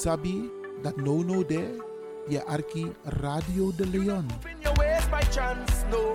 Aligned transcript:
Sabi 0.00 0.50
that 0.82 0.96
no 0.96 1.22
no 1.22 1.44
there, 1.44 1.76
je 2.28 2.44
arki 2.46 2.92
Radio 3.04 3.72
de 3.76 3.86
Leon. 3.86 4.26
in 4.50 4.60
your 4.62 4.74
ways 4.78 5.08
by 5.10 5.20
chance, 5.30 5.84
no. 5.90 6.10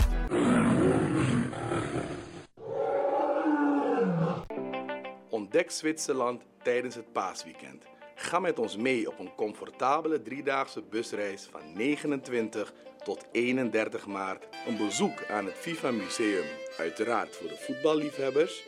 Ontdek 5.30 5.72
Zwitserland 5.72 6.42
tijdens 6.64 6.96
het 6.96 7.12
paasweekend. 7.12 7.84
Ga 8.16 8.40
met 8.40 8.60
ons 8.60 8.78
mee 8.78 9.08
op 9.08 9.20
een 9.20 9.36
comfortabele 9.36 10.22
driedaagse 10.22 10.82
busreis 10.82 11.48
van 11.52 11.62
29 11.74 12.74
tot 13.04 13.26
31 13.32 14.08
maart. 14.08 14.48
Een 14.68 14.78
bezoek 14.78 15.26
aan 15.30 15.46
het 15.46 15.56
FIFA 15.56 15.92
Museum, 15.92 16.46
uiteraard 16.78 17.36
voor 17.36 17.48
de 17.48 17.58
voetballiefhebbers. 17.58 18.64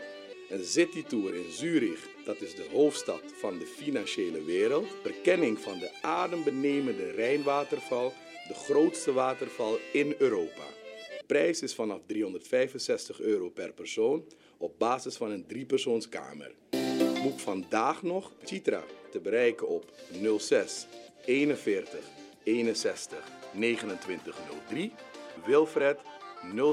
Een 0.50 0.64
citytour 0.64 1.36
in 1.36 1.52
Zurich, 1.52 2.17
dat 2.28 2.42
is 2.42 2.56
de 2.56 2.66
hoofdstad 2.72 3.22
van 3.40 3.58
de 3.58 3.66
financiële 3.66 4.44
wereld. 4.44 4.88
Verkenning 5.02 5.60
van 5.60 5.80
de 5.80 5.90
adembenemende 6.02 7.12
Rijnwaterval, 7.12 8.14
de 8.48 8.54
grootste 8.54 9.14
waterval 9.14 9.78
in 9.94 10.16
Europa. 10.18 10.64
Prijs 11.26 11.62
is 11.62 11.76
vanaf 11.76 12.00
365 12.06 13.20
euro 13.20 13.50
per 13.50 13.74
persoon 13.74 14.24
op 14.58 14.80
basis 14.80 15.16
van 15.16 15.32
een 15.32 15.46
driepersoonskamer. 15.46 16.52
Boek 17.24 17.40
vandaag 17.40 18.04
nog 18.04 18.32
Citra 18.44 18.84
te 19.12 19.20
bereiken 19.20 19.68
op 19.68 19.92
06 20.38 20.88
41 21.26 22.00
61 22.44 23.32
2903. 23.52 24.92
Wilfred 25.46 26.00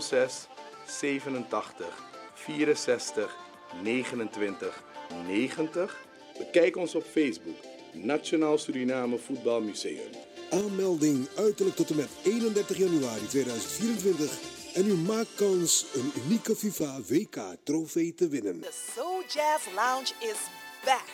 06 0.01 0.47
87 0.87 2.05
64 2.35 3.37
29 3.83 4.93
90. 5.27 6.07
Bekijk 6.39 6.77
ons 6.77 6.95
op 6.95 7.05
Facebook 7.11 7.57
Nationaal 7.93 8.59
Suriname 8.59 9.19
Voetbal 9.19 9.61
Museum. 9.61 10.11
Aanmelding 10.51 11.29
uiterlijk 11.37 11.77
tot 11.77 11.91
en 11.91 11.97
met 11.97 12.09
31 12.25 12.77
januari 12.77 13.27
2024. 13.27 14.39
En 14.75 14.87
u 14.87 14.95
maakt 14.95 15.35
kans 15.35 15.87
een 15.95 16.13
unieke 16.25 16.57
FIFA 16.57 17.01
WK 17.09 17.37
trofee 17.63 18.15
te 18.15 18.29
winnen. 18.29 18.61
The 18.61 18.73
Soul 18.95 19.23
Jazz 19.29 19.65
Lounge 19.75 20.13
is 20.19 20.41
back. 20.85 21.09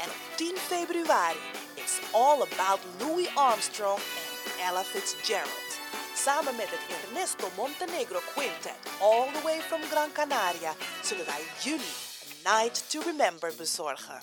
En 0.00 0.08
op 0.08 0.36
10 0.36 0.56
februari, 0.56 1.38
it's 1.74 1.98
all 2.12 2.40
about 2.40 2.80
Louis 2.98 3.28
Armstrong 3.34 4.00
en 4.44 4.66
Ella 4.68 4.84
Fitzgerald. 4.84 5.70
Samen 6.14 6.56
met 6.56 6.70
het 6.70 6.84
Ernesto 6.96 7.48
Montenegro 7.56 8.18
Quintet, 8.34 8.78
all 9.00 9.26
the 9.32 9.42
way 9.42 9.60
from 9.60 9.82
Gran 9.82 10.12
Canaria, 10.12 10.74
zullen 11.02 11.26
wij 11.26 11.42
jullie 11.62 12.09
Night 12.44 12.90
to 12.90 13.00
Remember 13.00 13.52
bezorgen. 13.56 14.22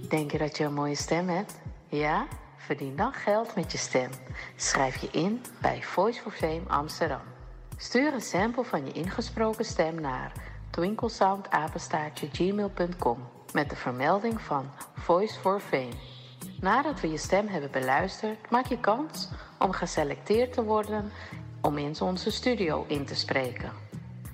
Denk 0.09 0.31
je 0.31 0.37
dat 0.37 0.57
je 0.57 0.63
een 0.63 0.73
mooie 0.73 0.95
stem 0.95 1.29
hebt? 1.29 1.53
Ja? 1.87 2.27
Verdien 2.57 2.95
dan 2.95 3.13
geld 3.13 3.55
met 3.55 3.71
je 3.71 3.77
stem. 3.77 4.09
Schrijf 4.55 4.95
je 4.95 5.07
in 5.11 5.41
bij 5.61 5.83
Voice 5.83 6.21
for 6.21 6.31
Fame 6.31 6.63
Amsterdam. 6.67 7.21
Stuur 7.77 8.13
een 8.13 8.21
sample 8.21 8.63
van 8.63 8.85
je 8.85 8.91
ingesproken 8.91 9.65
stem 9.65 10.01
naar 10.01 10.31
twinklesoundapenstaartje.gmail.com 10.77 13.17
met 13.53 13.69
de 13.69 13.75
vermelding 13.75 14.41
van 14.41 14.69
Voice 14.93 15.39
for 15.39 15.59
Fame. 15.59 15.93
Nadat 16.61 16.99
we 16.99 17.09
je 17.09 17.17
stem 17.17 17.47
hebben 17.47 17.71
beluisterd, 17.71 18.49
maak 18.49 18.65
je 18.65 18.79
kans 18.79 19.29
om 19.59 19.71
geselecteerd 19.71 20.53
te 20.53 20.63
worden 20.63 21.11
om 21.61 21.77
in 21.77 22.01
onze 22.01 22.31
studio 22.31 22.85
in 22.87 23.05
te 23.05 23.15
spreken. 23.15 23.71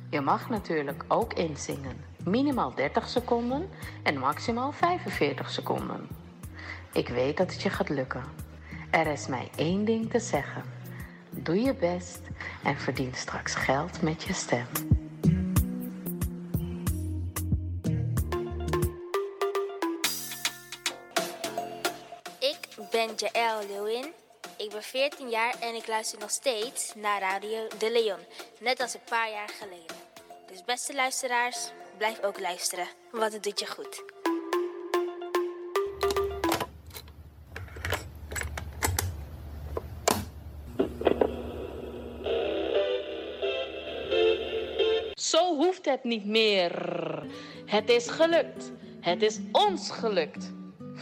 Je 0.10 0.22
mag 0.22 0.50
natuurlijk 0.50 1.04
ook 1.08 1.34
inzingen, 1.34 2.04
minimaal 2.24 2.76
30 2.76 3.10
seconden 3.10 3.70
en 4.04 4.20
maximaal 4.20 4.72
45 4.72 5.50
seconden. 5.50 6.08
Ik 6.94 7.08
weet 7.08 7.38
dat 7.38 7.52
het 7.52 7.62
je 7.62 7.70
gaat 7.70 7.90
lukken. 7.90 8.24
Er 8.92 9.08
is 9.08 9.28
mij 9.28 9.50
één 9.56 9.86
ding 9.86 10.10
te 10.10 10.20
zeggen. 10.20 10.64
Doe 11.30 11.62
je 11.62 11.74
best 11.74 12.22
en 12.64 12.78
verdien 12.78 13.14
straks 13.14 13.56
geld 13.56 14.02
met 14.02 14.24
je 14.24 14.34
stem. 14.34 14.66
Jaël. 23.32 23.62
Ik 24.58 24.70
ben 24.70 24.84
14 24.84 25.30
jaar 25.30 25.56
en 25.60 25.76
ik 25.76 25.88
luister 25.88 26.20
nog 26.20 26.30
steeds 26.30 26.94
naar 26.96 27.22
Radio 27.22 27.68
De 27.78 27.92
Leon. 27.92 28.20
Net 28.60 28.82
als 28.82 28.94
een 28.94 29.00
paar 29.10 29.30
jaar 29.30 29.50
geleden. 29.50 29.96
Dus 30.48 30.64
beste 30.64 30.94
luisteraars, 30.94 31.72
blijf 31.98 32.24
ook 32.24 32.40
luisteren, 32.40 32.88
want 33.12 33.34
het 33.34 33.44
doet 33.44 33.60
je 33.60 33.68
goed. 33.68 34.04
Zo 45.14 45.56
hoeft 45.56 45.86
het 45.86 46.04
niet 46.04 46.26
meer. 46.26 46.74
Het 47.66 47.90
is 47.90 48.08
gelukt. 48.08 48.72
Het 49.02 49.22
is 49.22 49.40
ons 49.52 49.92
gelukt. 49.92 50.52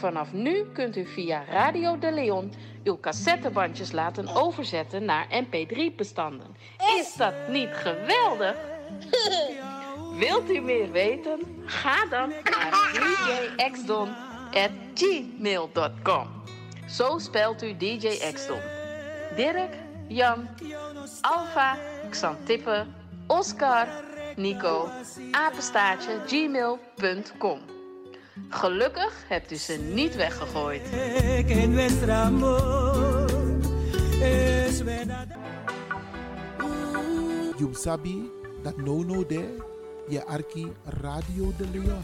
Vanaf 0.02 0.32
nu 0.32 0.66
kunt 0.74 0.98
u 0.98 1.06
via 1.06 1.44
Radio 1.50 2.00
de 2.00 2.12
Leon 2.12 2.54
uw 2.84 3.00
cassettebandjes 3.00 3.92
laten 3.92 4.28
overzetten 4.28 5.06
naar 5.06 5.28
mp3-bestanden. 5.46 6.56
Is 7.00 7.14
dat 7.14 7.34
niet 7.48 7.70
geweldig? 7.72 8.56
Wilt 10.20 10.50
u 10.50 10.60
meer 10.60 10.92
weten? 10.92 11.40
Ga 11.66 12.06
dan 12.06 12.30
naar 12.30 12.92
djxdon.gmail.com 13.58 16.28
Zo 16.88 17.18
spelt 17.18 17.64
u 17.64 17.78
DJ 17.78 18.08
Xdon. 18.34 18.60
Dirk, 19.36 19.76
Jan, 20.08 20.48
Alfa, 21.22 21.78
Xantippe, 22.10 22.86
Oscar, 23.28 23.88
Nico, 24.36 24.90
apenstaartje, 25.32 26.20
gmail.com. 26.28 27.60
Gelukkig 28.50 29.24
hebt 29.28 29.52
u 29.52 29.56
ze 29.56 29.74
niet 29.74 30.16
weggegooid. 30.16 30.82
You 37.58 37.74
sabi 37.74 38.30
that 38.64 38.78
no 38.78 39.04
no 39.04 39.26
there, 39.26 39.64
je 40.08 40.26
arki 40.26 40.72
Radio 40.86 41.54
de 41.58 41.68
Leon. 41.72 42.04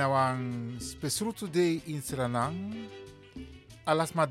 Tidena 0.00 0.16
wang 0.16 0.80
spesrutu 0.80 1.50
de 1.50 1.80
in 1.84 2.02
Suriname. 2.02 2.88
Alas 3.84 4.12
ma. 4.12 4.26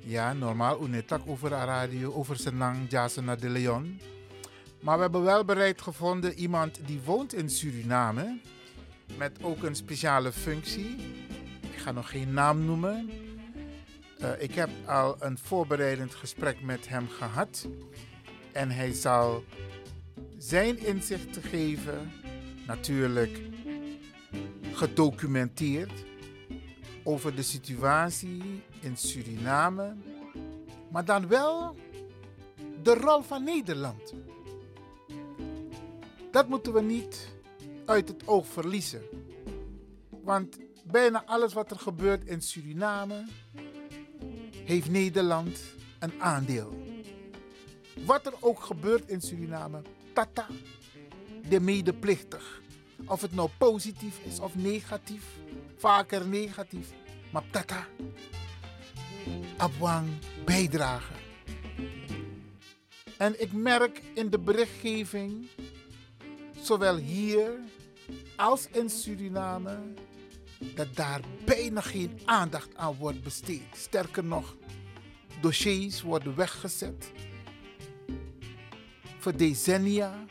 Ja, 0.00 0.32
normaal 0.32 0.82
unetak 0.82 1.22
over 1.26 1.48
de 1.48 1.54
radio, 1.54 2.12
over 2.12 2.36
Senang, 2.36 2.90
Jasona 2.90 3.36
de 3.36 3.48
Leon. 3.48 4.00
Maar 4.80 4.96
we 4.96 5.02
hebben 5.02 5.22
wel 5.22 5.44
bereid 5.44 5.82
gevonden 5.82 6.32
iemand 6.32 6.86
die 6.86 7.00
woont 7.04 7.34
in 7.34 7.50
Suriname. 7.50 8.40
Met 9.16 9.42
ook 9.42 9.62
een 9.62 9.76
speciale 9.76 10.32
functie. 10.32 10.96
Ik 11.60 11.78
ga 11.78 11.92
nog 11.92 12.10
geen 12.10 12.32
naam 12.32 12.64
noemen. 12.64 13.10
Eh, 14.18 14.30
ik 14.38 14.54
heb 14.54 14.70
al 14.86 15.16
een 15.18 15.38
voorbereidend 15.38 16.14
gesprek 16.14 16.62
met 16.62 16.88
hem 16.88 17.08
gehad. 17.08 17.68
En 18.52 18.70
hij 18.70 18.92
zal 18.92 19.44
zijn 20.38 20.78
inzichten 20.78 21.42
geven, 21.42 22.12
natuurlijk 22.66 23.53
gedocumenteerd, 24.76 26.04
over 27.04 27.34
de 27.34 27.42
situatie 27.42 28.62
in 28.80 28.96
Suriname. 28.96 29.94
Maar 30.90 31.04
dan 31.04 31.28
wel 31.28 31.76
de 32.82 32.94
rol 32.94 33.22
van 33.22 33.44
Nederland. 33.44 34.14
Dat 36.30 36.48
moeten 36.48 36.72
we 36.72 36.80
niet 36.80 37.28
uit 37.84 38.08
het 38.08 38.26
oog 38.26 38.46
verliezen. 38.46 39.02
Want 40.22 40.58
bijna 40.84 41.24
alles 41.24 41.52
wat 41.52 41.70
er 41.70 41.78
gebeurt 41.78 42.24
in 42.24 42.40
Suriname 42.40 43.24
heeft 44.64 44.90
Nederland 44.90 45.60
een 45.98 46.22
aandeel. 46.22 46.82
Wat 48.06 48.26
er 48.26 48.34
ook 48.40 48.60
gebeurt 48.60 49.08
in 49.08 49.20
Suriname, 49.20 49.82
tata, 50.12 50.46
de 51.48 51.60
medeplichtig. 51.60 52.62
Of 53.06 53.20
het 53.20 53.34
nou 53.34 53.48
positief 53.58 54.18
is 54.24 54.40
of 54.40 54.54
negatief, 54.54 55.24
vaker 55.76 56.28
negatief, 56.28 56.92
maar 57.30 57.42
tata, 57.50 57.86
abwang 59.56 60.08
bijdragen. 60.44 61.16
En 63.16 63.40
ik 63.42 63.52
merk 63.52 64.02
in 64.14 64.30
de 64.30 64.38
berichtgeving, 64.38 65.46
zowel 66.60 66.96
hier 66.96 67.50
als 68.36 68.68
in 68.68 68.90
Suriname, 68.90 69.78
dat 70.74 70.96
daar 70.96 71.20
bijna 71.44 71.80
geen 71.80 72.20
aandacht 72.24 72.76
aan 72.76 72.94
wordt 72.94 73.22
besteed. 73.22 73.66
Sterker 73.76 74.24
nog, 74.24 74.56
dossiers 75.40 76.02
worden 76.02 76.36
weggezet 76.36 77.12
voor 79.24 79.36
decennia. 79.36 80.24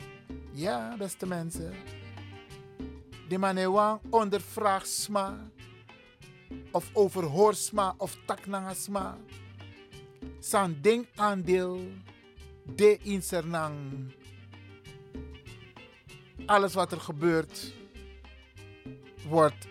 Ja, 0.52 0.96
beste 0.96 1.26
mensen. 1.26 1.74
De 3.28 3.38
manewan 3.38 4.00
ondervraag 4.10 4.86
sma. 4.86 5.50
Of 6.70 6.90
overhoor 6.92 7.54
sma 7.54 7.94
of 7.98 8.16
taknanga 8.26 8.74
sma. 8.74 9.18
San 10.40 10.76
ding 10.80 11.06
aandeel. 11.14 11.80
De 12.76 12.98
insernang. 13.02 14.12
Alles 16.46 16.74
wat 16.74 16.92
er 16.92 17.00
gebeurt. 17.00 17.72
Wordt. 19.28 19.66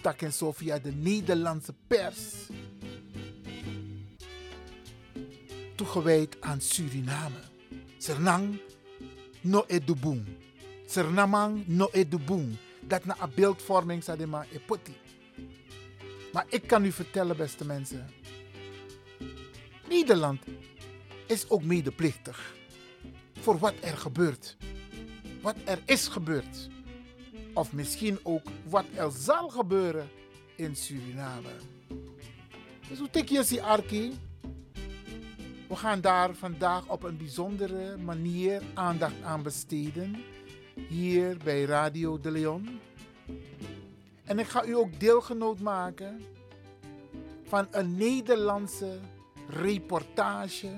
Tak 0.00 0.22
en 0.22 0.32
zo 0.32 0.52
via 0.52 0.78
de 0.78 0.92
Nederlandse 0.92 1.74
pers. 1.86 2.48
Toegewijd 5.74 6.36
aan 6.40 6.60
Suriname. 6.60 7.40
Sernang 7.98 8.60
no 9.40 9.64
edubung. 9.66 10.26
Sernamang 10.86 11.66
no 11.66 11.88
edubung. 11.92 12.56
Dat 12.88 13.04
na 13.04 13.16
een 13.20 13.32
beeldvorming 13.34 14.02
sa 14.02 14.16
de 14.16 14.26
ma 14.26 14.44
epoti. 14.52 14.96
Maar 16.32 16.46
ik 16.48 16.66
kan 16.66 16.84
u 16.84 16.92
vertellen, 16.92 17.36
beste 17.36 17.64
mensen. 17.64 18.06
Nederland 19.88 20.42
is 21.26 21.50
ook 21.50 21.62
medeplichtig 21.62 22.54
voor 23.40 23.58
wat 23.58 23.74
er 23.80 23.96
gebeurt. 23.96 24.56
Wat 25.40 25.56
er 25.64 25.78
is 25.84 26.08
gebeurd. 26.08 26.68
Of 27.54 27.72
misschien 27.72 28.18
ook 28.22 28.46
wat 28.68 28.84
er 28.94 29.10
zal 29.10 29.48
gebeuren 29.48 30.08
in 30.56 30.76
Suriname. 30.76 31.50
Dus 32.88 32.98
hoe 32.98 33.10
tik 33.10 33.28
je 33.28 33.44
die 33.48 33.62
Arki? 33.62 34.18
We 35.68 35.76
gaan 35.76 36.00
daar 36.00 36.34
vandaag 36.34 36.86
op 36.86 37.02
een 37.02 37.16
bijzondere 37.16 37.96
manier 37.96 38.62
aandacht 38.74 39.22
aan 39.22 39.42
besteden. 39.42 40.16
Hier 40.86 41.36
bij 41.44 41.64
Radio 41.64 42.20
de 42.20 42.30
Leon. 42.30 42.80
En 44.24 44.38
ik 44.38 44.46
ga 44.46 44.64
u 44.64 44.76
ook 44.76 45.00
deelgenoot 45.00 45.60
maken 45.60 46.20
van 47.42 47.66
een 47.70 47.96
Nederlandse 47.96 48.98
reportage 49.48 50.70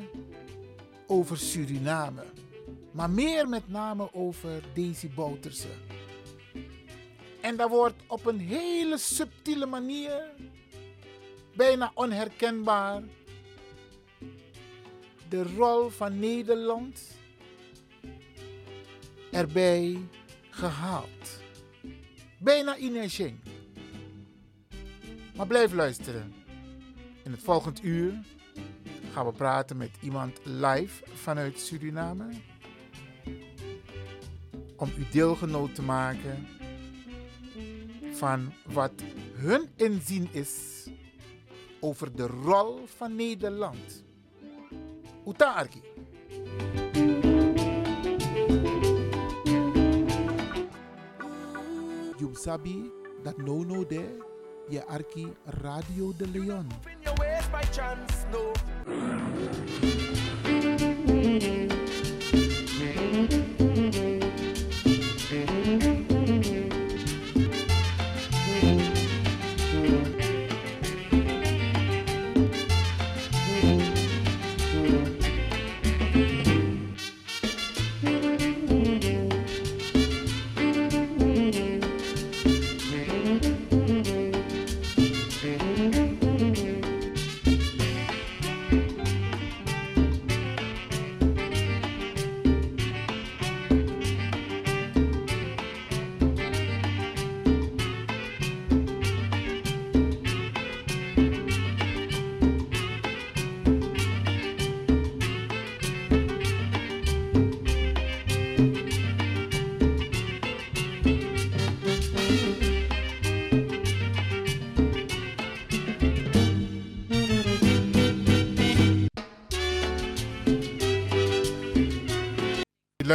over 1.07 1.39
Suriname. 1.39 2.23
Maar 2.91 3.11
meer 3.11 3.49
met 3.49 3.69
name 3.69 4.09
over 4.13 4.63
Daisy 4.75 5.09
Bouterse. 5.15 5.69
En 7.41 7.57
dat 7.57 7.69
wordt 7.69 8.03
op 8.07 8.27
een 8.27 8.41
hele 8.41 8.99
subtiele 8.99 9.67
manier, 9.67 10.23
bijna 11.57 11.91
onherkenbaar, 11.95 13.03
de 15.29 15.43
rol 15.57 15.89
van 15.89 16.19
Nederland 16.19 17.19
erbij 19.31 19.99
gehaald. 20.51 21.41
Bijna 22.39 22.75
inhersching. 22.75 23.39
Maar 25.37 25.47
blijf 25.47 25.73
luisteren. 25.73 26.35
In 27.25 27.31
het 27.31 27.43
volgend 27.43 27.85
uur 27.85 28.13
gaan 29.13 29.27
we 29.27 29.33
praten 29.33 29.77
met 29.77 29.91
iemand 30.01 30.41
live 30.45 31.05
vanuit 31.15 31.61
Suriname. 31.61 32.29
Om 34.77 34.93
u 34.99 35.07
deelgenoot 35.11 35.75
te 35.75 35.83
maken 35.83 36.47
van 38.13 38.53
wat 38.67 38.93
hun 39.35 39.69
inzien 39.77 40.29
is 40.33 40.87
over 41.81 42.17
de 42.17 42.27
rol 42.27 42.87
van 42.97 43.15
Nederland. 43.15 44.05
Uta. 45.27 45.67
Sabi 52.41 52.91
that 53.23 53.37
no 53.37 53.63
no 53.63 53.85
there, 53.85 54.17
je 54.71 54.81
arki 54.89 55.29
Radio 55.61 56.13
de 56.13 56.27
Leon. 56.27 56.69
Chance, 57.71 58.27
no. 58.33 58.53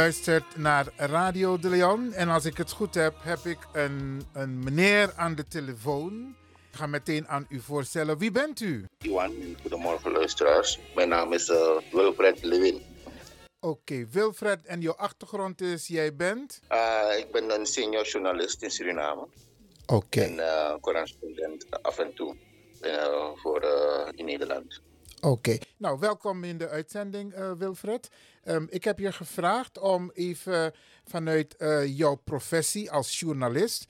Luistert 0.06 0.56
naar 0.56 0.86
Radio 0.96 1.58
de 1.58 1.68
Leon. 1.68 2.12
En 2.12 2.28
als 2.28 2.44
ik 2.44 2.56
het 2.56 2.70
goed 2.70 2.94
heb, 2.94 3.14
heb 3.18 3.38
ik 3.44 3.58
een, 3.72 4.22
een 4.32 4.64
meneer 4.64 5.12
aan 5.16 5.34
de 5.34 5.48
telefoon. 5.48 6.34
Ik 6.70 6.78
ga 6.78 6.86
meteen 6.86 7.28
aan 7.28 7.46
u 7.48 7.60
voorstellen. 7.60 8.18
Wie 8.18 8.30
bent 8.30 8.60
u? 8.60 8.84
Iwan, 8.98 9.56
goedemorgen 9.60 10.12
luisteraars. 10.12 10.78
Mijn 10.94 11.08
naam 11.08 11.32
is 11.32 11.48
uh, 11.48 11.76
Wilfred 11.92 12.44
Lewin. 12.44 12.82
Oké, 13.60 14.06
Wilfred, 14.10 14.66
en 14.66 14.80
jouw 14.80 14.94
achtergrond 14.94 15.60
is, 15.60 15.86
jij 15.86 16.16
bent? 16.16 16.60
Uh, 16.72 17.18
ik 17.18 17.30
ben 17.32 17.50
een 17.50 17.66
senior 17.66 18.06
journalist 18.06 18.62
in 18.62 18.70
Suriname. 18.70 19.26
Oké. 19.86 20.20
En 20.20 20.34
uh, 20.34 20.74
correspondent 20.80 21.82
af 21.82 21.98
en 21.98 22.14
toe 22.14 22.36
uh, 22.80 23.30
voor 23.34 23.64
in 24.14 24.24
Nederland. 24.24 24.80
Oké, 25.20 25.58
nou 25.76 25.98
welkom 25.98 26.44
in 26.44 26.58
de 26.58 26.68
uitzending 26.68 27.54
Wilfred. 27.58 28.10
Um, 28.44 28.66
ik 28.70 28.84
heb 28.84 28.98
je 28.98 29.12
gevraagd 29.12 29.78
om 29.78 30.10
even 30.14 30.72
vanuit 31.04 31.54
jouw 31.86 32.14
professie 32.14 32.90
als 32.90 33.20
journalist 33.20 33.86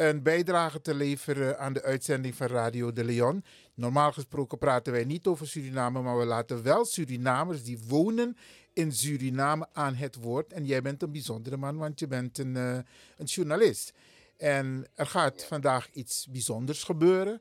een 0.00 0.22
bijdrage 0.22 0.80
te 0.80 0.94
leveren 0.94 1.58
aan 1.58 1.72
de 1.72 1.82
uitzending 1.82 2.34
van 2.34 2.46
Radio 2.46 2.92
de 2.92 3.04
Leon. 3.04 3.44
Normaal 3.74 4.12
gesproken 4.12 4.58
praten 4.58 4.92
wij 4.92 5.04
niet 5.04 5.26
over 5.26 5.48
Suriname, 5.48 6.02
maar 6.02 6.18
we 6.18 6.24
laten 6.24 6.62
wel 6.62 6.84
Surinamers 6.84 7.62
die 7.62 7.78
wonen 7.88 8.36
in 8.72 8.92
Suriname 8.92 9.66
aan 9.72 9.94
het 9.94 10.16
woord. 10.16 10.52
En 10.52 10.64
jij 10.64 10.82
bent 10.82 11.02
een 11.02 11.12
bijzondere 11.12 11.56
man, 11.56 11.76
want 11.76 12.00
je 12.00 12.06
bent 12.06 12.38
een, 12.38 12.54
uh, 12.54 12.78
een 13.16 13.24
journalist. 13.24 13.92
En 14.36 14.86
er 14.94 15.06
gaat 15.06 15.44
vandaag 15.44 15.88
iets 15.92 16.26
bijzonders 16.30 16.84
gebeuren. 16.84 17.40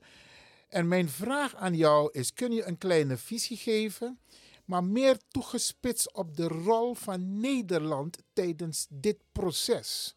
En 0.70 0.88
mijn 0.88 1.10
vraag 1.10 1.56
aan 1.56 1.76
jou 1.76 2.10
is: 2.12 2.34
kun 2.34 2.52
je 2.52 2.66
een 2.66 2.78
kleine 2.78 3.18
visie 3.18 3.58
geven, 3.58 4.20
maar 4.66 4.84
meer 4.84 5.18
toegespitst 5.28 6.14
op 6.14 6.36
de 6.36 6.48
rol 6.48 6.94
van 6.94 7.40
Nederland 7.40 8.18
tijdens 8.34 8.88
dit 8.90 9.18
proces? 9.32 10.16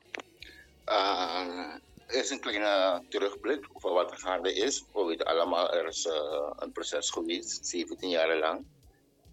Uh, 0.86 1.74
is 2.06 2.30
een 2.30 2.40
kleine 2.40 3.02
terugblik 3.08 3.68
over 3.72 3.92
wat 3.92 4.10
er 4.10 4.18
gaande 4.18 4.54
is. 4.54 4.84
We 4.92 5.04
weten 5.04 5.26
allemaal, 5.26 5.72
er 5.72 5.86
is 5.86 6.06
uh, 6.06 6.50
een 6.56 6.72
proces 6.72 7.10
geweest, 7.10 7.66
17 7.66 8.08
jaar 8.08 8.38
lang 8.38 8.64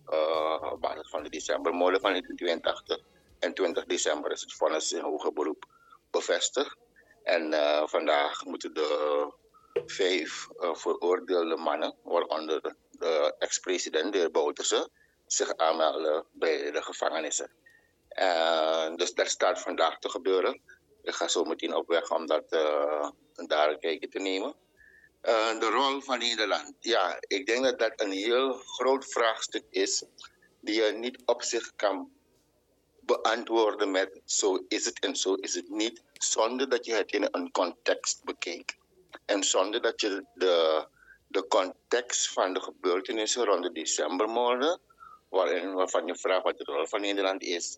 uh, 0.09 0.71
op 0.71 0.81
basis 0.81 1.09
van 1.09 1.23
de 1.23 1.29
decembermolen 1.29 2.01
van 2.01 2.09
1982. 2.09 2.99
En 3.39 3.53
20 3.53 3.85
december 3.85 4.31
is 4.31 4.41
het 4.41 4.53
vonnis 4.53 4.91
in 4.91 5.01
hoger 5.01 5.33
beroep 5.33 5.65
bevestigd. 6.11 6.77
En 7.23 7.53
vandaag 7.89 8.45
moeten 8.45 8.73
de 8.73 9.37
vijf 9.85 10.47
uh, 10.59 10.75
veroordeelde 10.75 11.55
mannen, 11.55 11.95
waaronder 12.03 12.75
de 12.91 13.35
ex-president, 13.39 14.11
de 14.13 14.17
heer 14.17 14.31
Bouterse, 14.31 14.89
zich 15.27 15.57
aanmelden 15.57 16.25
bij 16.31 16.71
de 16.71 16.81
gevangenissen. 16.81 17.51
Uh, 18.19 18.95
dus 18.95 19.13
dat 19.13 19.27
staat 19.27 19.61
vandaag 19.61 19.99
te 19.99 20.09
gebeuren. 20.09 20.61
Ik 21.03 21.13
ga 21.13 21.27
zo 21.27 21.43
meteen 21.43 21.75
op 21.75 21.87
weg 21.87 22.11
om 22.11 22.25
dat 22.25 22.49
daar 23.47 23.69
een 23.69 23.79
kijkje 23.79 24.09
te 24.09 24.19
nemen. 24.19 24.55
Uh, 25.23 25.59
de 25.59 25.69
rol 25.69 26.01
van 26.01 26.19
Nederland. 26.19 26.73
Ja, 26.79 27.17
ik 27.19 27.45
denk 27.45 27.63
dat 27.63 27.79
dat 27.79 27.91
een 27.95 28.11
heel 28.11 28.53
groot 28.53 29.05
vraagstuk 29.05 29.63
is 29.69 30.03
die 30.59 30.81
je 30.81 30.91
niet 30.91 31.21
op 31.25 31.43
zich 31.43 31.75
kan 31.75 32.11
beantwoorden 32.99 33.91
met 33.91 34.21
zo 34.25 34.65
is 34.67 34.85
het 34.85 34.99
en 34.99 35.15
zo 35.15 35.33
is 35.33 35.55
het 35.55 35.69
niet, 35.69 36.03
zonder 36.13 36.69
dat 36.69 36.85
je 36.85 36.93
het 36.93 37.11
in 37.11 37.27
een 37.31 37.51
context 37.51 38.23
bekijkt. 38.23 38.77
En 39.29 39.43
zonder 39.43 39.81
dat 39.81 40.01
je 40.01 40.25
de, 40.33 40.85
de 41.27 41.47
context 41.47 42.29
van 42.29 42.53
de 42.53 42.61
gebeurtenissen 42.61 43.45
rond 43.45 43.63
de 43.63 43.71
decembermoorden, 43.71 44.79
waarin, 45.29 45.73
waarvan 45.73 46.05
je 46.05 46.15
vraagt 46.15 46.43
wat 46.43 46.57
de 46.57 46.63
rol 46.63 46.85
van 46.85 47.01
Nederland 47.01 47.41
is, 47.43 47.77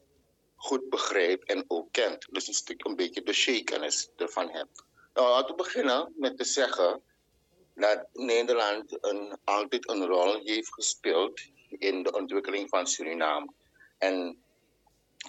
goed 0.55 0.89
begrijpt 0.89 1.47
en 1.47 1.63
ook 1.67 1.91
kent. 1.91 2.27
Dus 2.29 2.47
een 2.47 2.53
stuk 2.53 2.85
een 2.85 2.95
beetje 2.95 3.23
dossierkennis 3.23 4.09
ervan 4.15 4.49
hebt. 4.49 4.83
Nou, 5.13 5.29
laten 5.29 5.55
we 5.55 5.63
beginnen 5.63 6.13
met 6.15 6.37
te 6.37 6.43
zeggen 6.43 7.01
dat 7.75 8.07
Nederland 8.13 8.97
een, 9.01 9.37
altijd 9.43 9.89
een 9.89 10.05
rol 10.05 10.39
heeft 10.43 10.73
gespeeld 10.73 11.41
in 11.69 12.03
de 12.03 12.11
ontwikkeling 12.11 12.69
van 12.69 12.87
Suriname. 12.87 13.51
En 13.97 14.43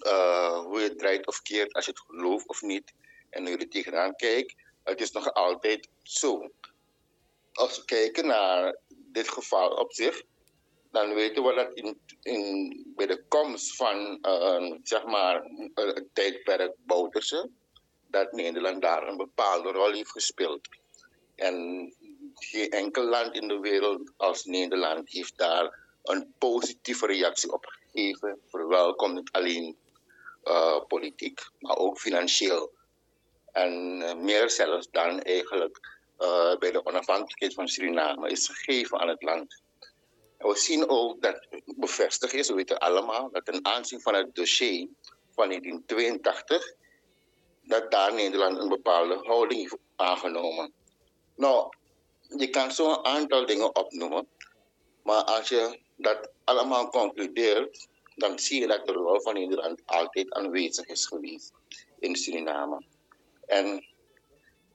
uh, 0.06 0.58
hoe 0.64 0.80
je 0.80 0.94
draait 0.94 1.26
of 1.26 1.42
keert, 1.42 1.72
als 1.72 1.84
je 1.84 1.90
het 1.90 2.00
gelooft 2.00 2.46
of 2.46 2.62
niet, 2.62 2.92
en 3.30 3.42
hoe 3.42 3.50
je 3.50 3.56
er 3.56 3.68
tegenaan 3.68 4.16
kijkt, 4.16 4.54
het 4.84 5.00
is 5.00 5.10
nog 5.10 5.32
altijd 5.32 5.88
zo. 6.02 6.50
Als 7.52 7.78
we 7.78 7.84
kijken 7.84 8.26
naar 8.26 8.76
dit 8.88 9.28
geval 9.28 9.70
op 9.70 9.92
zich, 9.92 10.22
dan 10.90 11.14
weten 11.14 11.42
we 11.42 11.54
dat 11.54 11.74
in, 11.74 12.00
in, 12.22 12.92
bij 12.96 13.06
de 13.06 13.24
komst 13.28 13.76
van 13.76 14.18
uh, 14.22 14.78
zeg 14.82 15.04
maar, 15.04 15.44
het 15.74 16.04
tijdperk 16.12 16.74
Bouterse, 16.86 17.50
dat 18.06 18.32
Nederland 18.32 18.82
daar 18.82 19.08
een 19.08 19.16
bepaalde 19.16 19.70
rol 19.70 19.92
heeft 19.92 20.10
gespeeld. 20.10 20.68
En 21.34 21.94
geen 22.34 22.70
enkel 22.70 23.04
land 23.04 23.34
in 23.34 23.48
de 23.48 23.58
wereld 23.58 24.12
als 24.16 24.44
Nederland 24.44 25.10
heeft 25.10 25.38
daar 25.38 25.78
een 26.02 26.34
positieve 26.38 27.06
reactie 27.06 27.52
op 27.52 27.66
gegeven. 27.66 28.40
Verwelkomt 28.48 29.14
niet 29.14 29.32
alleen 29.32 29.76
uh, 30.44 30.80
politiek, 30.88 31.40
maar 31.58 31.76
ook 31.76 31.98
financieel. 31.98 32.72
En 33.52 34.00
uh, 34.00 34.14
meer 34.14 34.50
zelfs 34.50 34.88
dan 34.90 35.21
eigenlijk 35.21 36.00
uh, 36.18 36.56
bij 36.56 36.71
de 36.71 36.87
onafhankelijkheid 36.87 37.54
van 37.54 37.68
Suriname 37.68 38.30
is 38.30 38.49
gegeven 38.49 38.99
aan 38.99 39.09
het 39.09 39.23
land. 39.23 39.62
We 40.38 40.56
zien 40.56 40.88
ook 40.88 41.23
dat 41.23 41.47
bevestigd 41.64 42.32
is, 42.32 42.49
we 42.49 42.54
weten 42.54 42.78
allemaal, 42.78 43.30
dat 43.30 43.44
ten 43.44 43.64
aanzien 43.64 44.00
van 44.00 44.14
het 44.14 44.35
dossier 44.35 44.88
van 45.30 45.49
1982, 45.49 46.73
dat 47.62 47.90
daar 47.90 48.14
Nederland 48.14 48.59
een 48.59 48.68
bepaalde 48.68 49.14
houding 49.14 49.61
heeft 49.61 49.76
aangenomen. 49.97 50.73
Nou, 51.37 51.68
je 52.37 52.50
kan 52.50 52.73
zo'n 52.73 53.04
aantal 53.04 53.47
dingen 53.47 53.76
opnoemen, 53.76 54.28
maar 55.02 55.25
als 55.25 55.49
je 55.49 55.80
dat 55.97 56.30
allemaal 56.44 56.88
concludeert, 56.88 57.88
dan 58.14 58.38
zie 58.38 58.61
je 58.61 58.66
dat 58.66 58.87
de 58.87 58.92
rol 58.92 59.21
van 59.21 59.35
Nederland 59.35 59.82
altijd 59.85 60.32
aanwezig 60.32 60.87
is 60.87 61.06
geweest 61.06 61.52
in 61.99 62.16
Suriname. 62.16 62.82
En 63.52 63.85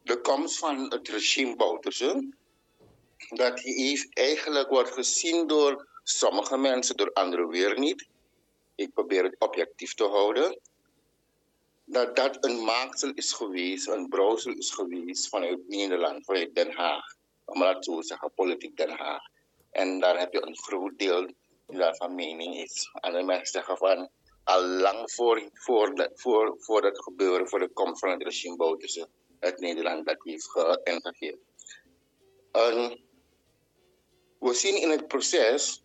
de 0.03 0.21
komst 0.21 0.57
van 0.57 0.91
het 0.91 1.07
regime 1.07 1.55
Bouterse, 1.55 2.33
dat 3.29 3.59
heeft 3.59 4.17
eigenlijk 4.17 4.69
wordt 4.69 4.91
gezien 4.91 5.47
door 5.47 5.87
sommige 6.03 6.57
mensen, 6.57 6.97
door 6.97 7.13
anderen 7.13 7.47
weer 7.47 7.79
niet. 7.79 8.07
Ik 8.75 8.93
probeer 8.93 9.23
het 9.23 9.35
objectief 9.39 9.93
te 9.93 10.03
houden. 10.03 10.59
Dat 11.85 12.15
dat 12.15 12.45
een 12.45 12.63
maaksel 12.63 13.11
is 13.13 13.33
geweest, 13.33 13.87
een 13.87 14.07
brouwsel 14.07 14.51
is 14.51 14.71
geweest 14.71 15.29
vanuit 15.29 15.67
Nederland, 15.67 16.25
vanuit 16.25 16.55
Den 16.55 16.71
Haag 16.71 17.15
om 17.45 17.59
dat 17.59 17.85
zo 17.85 17.99
te 17.99 18.07
zeggen, 18.07 18.31
politiek 18.35 18.77
Den 18.77 18.97
Haag. 18.97 19.21
En 19.71 19.99
daar 19.99 20.19
heb 20.19 20.33
je 20.33 20.45
een 20.45 20.57
groot 20.57 20.99
deel 20.99 21.25
die 21.67 21.77
daarvan 21.77 22.15
mening 22.15 22.55
is. 22.55 22.89
En 22.93 23.13
de 23.13 23.23
mensen 23.23 23.51
zeggen 23.51 23.77
van, 23.77 24.09
al 24.47 24.63
lang 24.63 25.11
voor, 25.11 25.49
voor, 25.53 26.11
voor, 26.15 26.55
voor 26.59 26.81
dat 26.81 27.03
gebeuren, 27.03 27.47
voor 27.47 27.59
de 27.59 27.69
komst 27.73 27.99
van 27.99 28.09
het 28.09 28.23
regime 28.23 28.55
Bouterse, 28.55 29.07
het 29.39 29.59
Nederland 29.59 30.05
dat 30.05 30.17
heeft 30.19 30.51
geïntegreerd. 30.51 31.39
En 32.51 33.03
we 34.39 34.53
zien 34.53 34.81
in 34.81 34.89
het 34.89 35.07
proces 35.07 35.83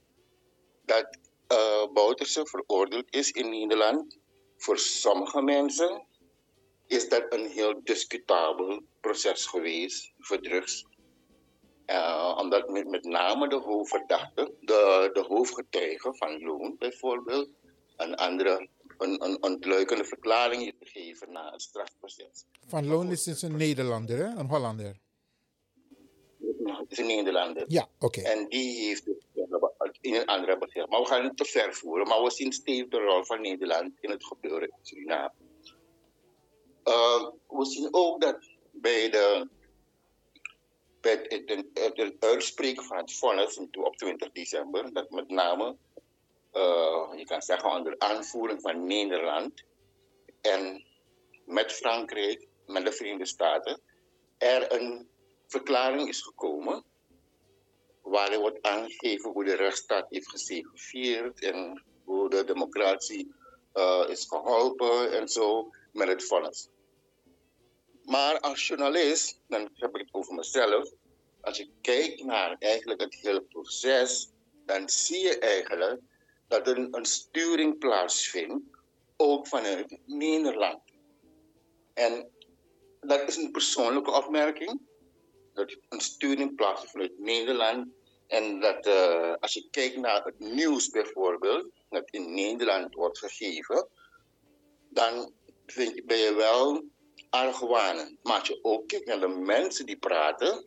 dat 0.85 1.19
uh, 1.53 1.87
Bouterse 1.93 2.47
veroordeeld 2.47 3.07
is 3.11 3.31
in 3.31 3.51
Nederland. 3.51 4.19
Voor 4.57 4.79
sommige 4.79 5.43
mensen 5.43 6.07
is 6.87 7.09
dat 7.09 7.25
een 7.29 7.47
heel 7.47 7.81
discutabel 7.85 8.83
proces 9.01 9.47
geweest 9.47 10.13
voor 10.19 10.41
drugs. 10.41 10.87
Uh, 11.87 12.37
omdat 12.39 12.69
met, 12.69 12.89
met 12.89 13.05
name 13.05 13.49
de 13.49 13.57
hoofdverdachte, 13.57 14.55
de, 14.61 15.11
de 15.13 15.25
hoofdgetuige 15.29 16.15
van 16.15 16.43
Loon 16.43 16.77
bijvoorbeeld, 16.79 17.49
een 17.97 18.15
andere 18.15 18.69
een, 18.99 19.25
een 19.25 19.43
ontluikende 19.43 20.05
verklaring 20.05 20.63
heeft 20.63 20.77
gegeven 20.81 21.33
na 21.33 21.53
het 21.53 21.63
strafproces. 21.63 22.45
Van 22.67 22.87
Loon 22.87 23.11
is 23.11 23.23
dus 23.23 23.43
een 23.43 23.57
Nederlander, 23.57 24.19
hè? 24.19 24.25
een 24.25 24.47
Hollander. 24.47 25.01
Het 26.65 26.91
is 26.91 26.99
een 26.99 27.07
Nederlander. 27.07 27.65
Ja, 27.69 27.89
oké. 27.99 28.19
Okay. 28.19 28.25
En 28.25 28.49
die 28.49 28.87
heeft 28.87 29.05
het 29.05 29.25
in 30.01 30.15
een 30.15 30.27
andere 30.27 30.59
begreep. 30.59 30.89
Maar 30.89 31.01
we 31.01 31.07
gaan 31.07 31.25
het 31.25 31.37
te 31.37 31.45
ver 31.45 31.75
voeren. 31.75 32.09
Maar 32.09 32.23
we 32.23 32.31
zien 32.31 32.53
steeds 32.53 32.91
de 32.91 32.99
rol 32.99 33.25
van 33.25 33.41
Nederland 33.41 33.93
in 34.01 34.11
het 34.11 34.25
gebeuren 34.25 34.69
in 34.69 34.75
Suriname. 34.83 35.33
Uh, 36.85 37.29
we 37.49 37.65
zien 37.65 37.89
ook 37.91 38.21
dat 38.21 38.39
bij 38.71 39.11
de 39.11 39.49
bij 41.01 41.27
het, 41.29 41.67
het, 41.75 41.97
het 41.97 42.15
uitspreken 42.19 42.85
van 42.85 42.97
het 42.97 43.13
vonnis 43.13 43.59
op 43.73 43.97
20 43.97 44.33
december, 44.33 44.93
dat 44.93 45.11
met 45.11 45.29
name, 45.29 45.77
uh, 46.53 47.19
je 47.19 47.25
kan 47.25 47.43
zeggen 47.43 47.71
onder 47.71 47.95
aanvoering 47.99 48.61
van 48.61 48.87
Nederland 48.87 49.65
en 50.41 50.85
met 51.45 51.73
Frankrijk, 51.73 52.47
met 52.67 52.85
de 52.85 52.93
Verenigde 52.93 53.27
Staten, 53.27 53.81
er 54.39 54.73
een 54.73 55.09
verklaring 55.47 56.09
is 56.09 56.23
gekomen 56.23 56.85
waarin 58.03 58.41
wordt 58.41 58.63
aangegeven 58.63 59.31
hoe 59.31 59.45
de 59.45 59.57
rechtsstaat 59.57 60.07
heeft 60.11 60.29
gezegevierd 60.29 61.41
en 61.41 61.83
hoe 62.05 62.31
de 62.31 62.45
democratie 62.45 63.35
eh, 63.73 64.05
is 64.09 64.25
geholpen 64.29 65.13
en 65.13 65.29
zo 65.29 65.71
met 65.93 66.09
het 66.09 66.25
vonnis. 66.25 66.69
Maar 68.05 68.41
als 68.41 68.67
journalist, 68.67 69.41
dan 69.49 69.71
heb 69.75 69.95
ik 69.95 70.01
het 70.01 70.15
over 70.15 70.35
mezelf. 70.35 70.91
Als 71.41 71.57
je 71.57 71.71
kijkt 71.81 72.25
naar 72.25 72.57
eigenlijk 72.59 73.01
het 73.01 73.15
hele 73.15 73.43
proces, 73.43 74.31
dan 74.67 74.89
zie 74.89 75.21
je 75.21 75.39
eigenlijk 75.39 76.01
dat 76.53 76.67
er 76.67 76.89
een 76.91 77.05
sturing 77.07 77.79
plaatsvindt, 77.79 78.65
ook 79.17 79.47
vanuit 79.47 79.99
Nederland. 80.07 80.81
En 81.95 82.31
dat 83.01 83.29
is 83.29 83.37
een 83.37 83.51
persoonlijke 83.51 84.11
opmerking. 84.11 84.81
Dat 85.55 85.77
een 85.89 86.01
sturing 86.01 86.55
plaatsvindt 86.55 86.93
vanuit 86.93 87.19
Nederland. 87.19 87.87
En 88.27 88.61
dat 88.61 88.87
uh, 88.87 89.35
als 89.41 89.53
je 89.53 89.69
kijkt 89.71 89.97
naar 89.97 90.25
het 90.25 90.39
nieuws 90.39 90.89
bijvoorbeeld, 90.91 91.67
dat 91.91 92.11
in 92.11 92.35
Nederland 92.35 92.95
wordt 92.95 93.19
gegeven, 93.19 93.89
dan 94.89 95.33
vind 95.67 95.95
je, 95.95 96.05
ben 96.05 96.19
je 96.19 96.35
wel 96.35 96.85
argwanend. 97.31 98.19
Maar 98.23 98.39
als 98.39 98.49
je 98.49 98.59
ook 98.63 98.89
kijkt 98.89 99.07
naar 99.07 99.21
de 99.21 99.29
mensen 99.29 99.87
die 99.87 99.99
praten, 99.99 100.67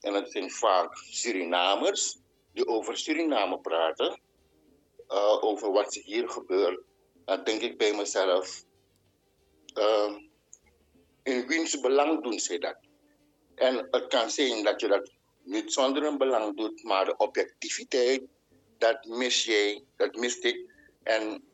en 0.00 0.12
dat 0.12 0.30
zijn 0.30 0.50
vaak 0.50 0.96
Surinamers, 0.96 2.18
die 2.52 2.66
over 2.66 2.96
Suriname 2.96 3.58
praten, 3.58 4.20
uh, 5.10 5.44
over 5.44 5.72
wat 5.72 5.94
er 5.94 6.02
hier 6.02 6.28
gebeurt, 6.28 6.80
dan 7.24 7.44
denk 7.44 7.60
ik 7.60 7.78
bij 7.78 7.94
mezelf, 7.94 8.64
uh, 9.74 10.16
in 11.22 11.46
wiens 11.46 11.80
belang 11.80 12.22
doen 12.22 12.38
ze 12.38 12.58
dat? 12.58 12.76
En 13.54 13.88
het 13.90 14.06
kan 14.06 14.30
zijn 14.30 14.64
dat 14.64 14.80
je 14.80 14.88
dat 14.88 15.10
niet 15.42 15.72
zonder 15.72 16.04
een 16.04 16.18
belang 16.18 16.56
doet, 16.56 16.82
maar 16.82 17.04
de 17.04 17.16
objectiviteit, 17.16 18.22
dat 18.78 19.04
mis 19.04 19.44
je, 19.44 19.82
dat 19.96 20.14
mist 20.14 20.44
ik. 20.44 20.70
En 21.02 21.44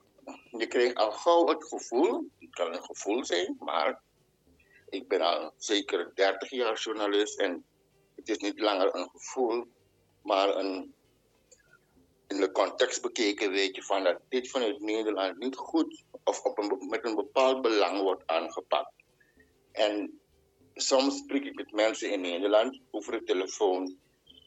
je 0.51 0.67
krijgt 0.67 0.97
al 0.97 1.13
gauw 1.13 1.47
het 1.47 1.65
gevoel, 1.65 2.31
het 2.39 2.51
kan 2.51 2.75
een 2.75 2.85
gevoel 2.85 3.25
zijn, 3.25 3.57
maar 3.59 4.01
ik 4.89 5.09
ben 5.09 5.21
al 5.21 5.53
zeker 5.57 6.11
30 6.15 6.51
jaar 6.51 6.79
journalist 6.79 7.39
en 7.39 7.65
het 8.15 8.29
is 8.29 8.37
niet 8.37 8.61
langer 8.61 8.95
een 8.95 9.09
gevoel, 9.11 9.67
maar 10.23 10.57
een, 10.57 10.95
in 12.27 12.41
de 12.41 12.53
context 12.53 13.03
bekeken 13.03 13.51
weet 13.51 13.77
je 13.77 13.83
van 13.83 14.05
dat 14.05 14.21
dit 14.29 14.51
vanuit 14.51 14.81
Nederland 14.81 15.39
niet 15.39 15.57
goed 15.57 16.05
of 16.25 16.43
op 16.43 16.59
een, 16.59 16.89
met 16.89 17.05
een 17.05 17.15
bepaald 17.15 17.63
belang 17.63 18.01
wordt 18.01 18.27
aangepakt. 18.27 18.93
En 19.73 20.21
soms 20.75 21.19
spreek 21.19 21.45
ik 21.45 21.55
met 21.55 21.73
mensen 21.73 22.11
in 22.11 22.21
Nederland 22.21 22.81
over 22.91 23.13
de 23.13 23.23
telefoon 23.23 23.97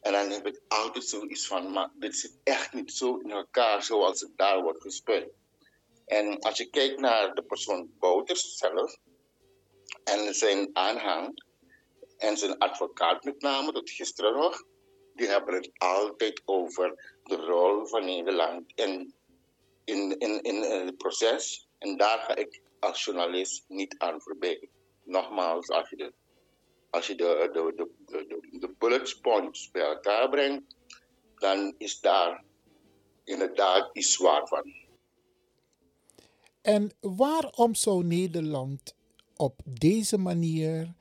en 0.01 0.11
dan 0.11 0.29
heb 0.29 0.47
ik 0.47 0.61
altijd 0.67 1.03
zoiets 1.05 1.47
van, 1.47 1.71
maar 1.71 1.89
dit 1.93 2.15
zit 2.15 2.39
echt 2.43 2.73
niet 2.73 2.91
zo 2.91 3.17
in 3.17 3.31
elkaar 3.31 3.83
zoals 3.83 4.21
het 4.21 4.31
daar 4.35 4.61
wordt 4.61 4.81
gespeeld. 4.81 5.31
En 6.05 6.39
als 6.39 6.57
je 6.57 6.69
kijkt 6.69 6.99
naar 6.99 7.33
de 7.33 7.43
persoon 7.43 7.89
Bouters 7.99 8.57
zelf 8.57 8.97
en 10.03 10.33
zijn 10.33 10.69
aanhang 10.73 11.43
en 12.17 12.37
zijn 12.37 12.57
advocaat 12.57 13.23
met 13.23 13.41
name, 13.41 13.71
tot 13.71 13.89
gisteren 13.89 14.33
nog, 14.33 14.63
die 15.19 15.27
hebben 15.27 15.53
het 15.53 15.71
altijd 15.77 16.41
over 16.45 17.17
de 17.23 17.35
rol 17.35 17.85
van 17.85 18.05
Nederland 18.05 18.71
in, 18.75 19.13
in, 19.83 20.19
in, 20.19 20.43
in 20.43 20.61
het 20.61 20.97
proces. 20.97 21.67
En 21.77 21.97
daar 21.97 22.19
ga 22.19 22.35
ik 22.35 22.61
als 22.79 23.03
journalist 23.05 23.65
niet 23.67 23.95
aan 23.97 24.21
voorbij. 24.21 24.69
Nogmaals, 25.03 25.69
als 25.69 25.89
je 25.89 25.95
de, 25.95 26.13
als 26.89 27.07
je 27.07 27.15
de, 27.15 27.49
de, 27.53 27.73
de, 27.75 28.25
de, 28.27 28.57
de 28.59 28.69
bullet 28.77 29.21
points 29.21 29.71
bij 29.71 29.81
elkaar 29.81 30.29
brengt, 30.29 30.75
dan 31.35 31.75
is 31.77 31.99
daar 31.99 32.43
inderdaad 33.23 33.89
iets 33.93 34.13
zwaar 34.13 34.47
van. 34.47 34.73
En 36.61 36.91
waarom 36.99 37.75
zou 37.75 38.03
Nederland 38.03 38.95
op 39.35 39.61
deze 39.63 40.17
manier 40.17 40.93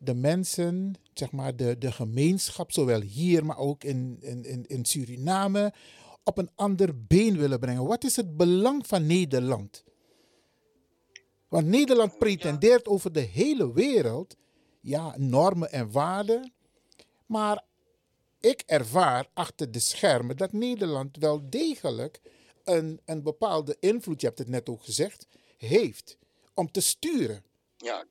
de 0.00 0.14
mensen, 0.14 0.94
zeg 1.18 1.32
maar 1.32 1.56
de, 1.56 1.78
de 1.78 1.92
gemeenschap, 1.92 2.72
zowel 2.72 3.00
hier 3.00 3.44
maar 3.44 3.58
ook 3.58 3.84
in, 3.84 4.18
in, 4.20 4.66
in 4.66 4.84
Suriname, 4.84 5.72
op 6.24 6.38
een 6.38 6.50
ander 6.54 7.04
been 7.06 7.38
willen 7.38 7.60
brengen? 7.60 7.86
Wat 7.86 8.04
is 8.04 8.16
het 8.16 8.36
belang 8.36 8.86
van 8.86 9.06
Nederland? 9.06 9.84
Want 11.48 11.66
Nederland 11.66 12.18
pretendeert 12.18 12.86
over 12.86 13.12
de 13.12 13.20
hele 13.20 13.72
wereld, 13.72 14.36
ja, 14.80 15.14
normen 15.18 15.72
en 15.72 15.90
waarden. 15.90 16.52
Maar 17.26 17.64
ik 18.40 18.62
ervaar 18.66 19.28
achter 19.34 19.70
de 19.70 19.78
schermen 19.78 20.36
dat 20.36 20.52
Nederland 20.52 21.16
wel 21.16 21.50
degelijk 21.50 22.20
een, 22.64 23.00
een 23.04 23.22
bepaalde 23.22 23.76
invloed, 23.80 24.20
je 24.20 24.26
hebt 24.26 24.38
het 24.38 24.48
net 24.48 24.68
ook 24.68 24.84
gezegd, 24.84 25.26
heeft 25.56 26.18
om 26.54 26.70
te 26.70 26.80
sturen. 26.80 27.44
Ja, 27.76 28.04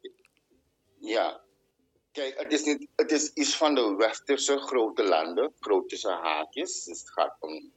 ja. 1.00 1.42
Kijk, 2.14 2.40
het 2.40 2.54
is, 2.54 2.64
niet, 2.64 2.88
het 2.96 3.12
is 3.12 3.34
iets 3.34 3.58
van 3.58 3.76
de 3.76 3.96
westerse 3.96 4.58
grote 4.58 5.04
landen, 5.04 5.54
grote 5.60 6.10
haakjes. 6.10 6.84
Dus 6.84 7.00
het 7.00 7.10
gaat 7.12 7.36
om 7.40 7.72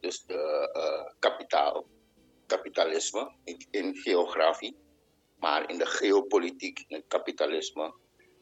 dus 0.00 0.24
de 0.26 0.70
uh, 0.76 1.12
kapitaal, 1.18 1.86
kapitalisme 2.46 3.32
in, 3.44 3.66
in 3.70 3.96
geografie. 3.96 4.76
Maar 5.38 5.70
in 5.70 5.78
de 5.78 5.86
geopolitiek, 5.86 6.84
in 6.88 6.96
het 6.96 7.04
kapitalisme, 7.08 7.94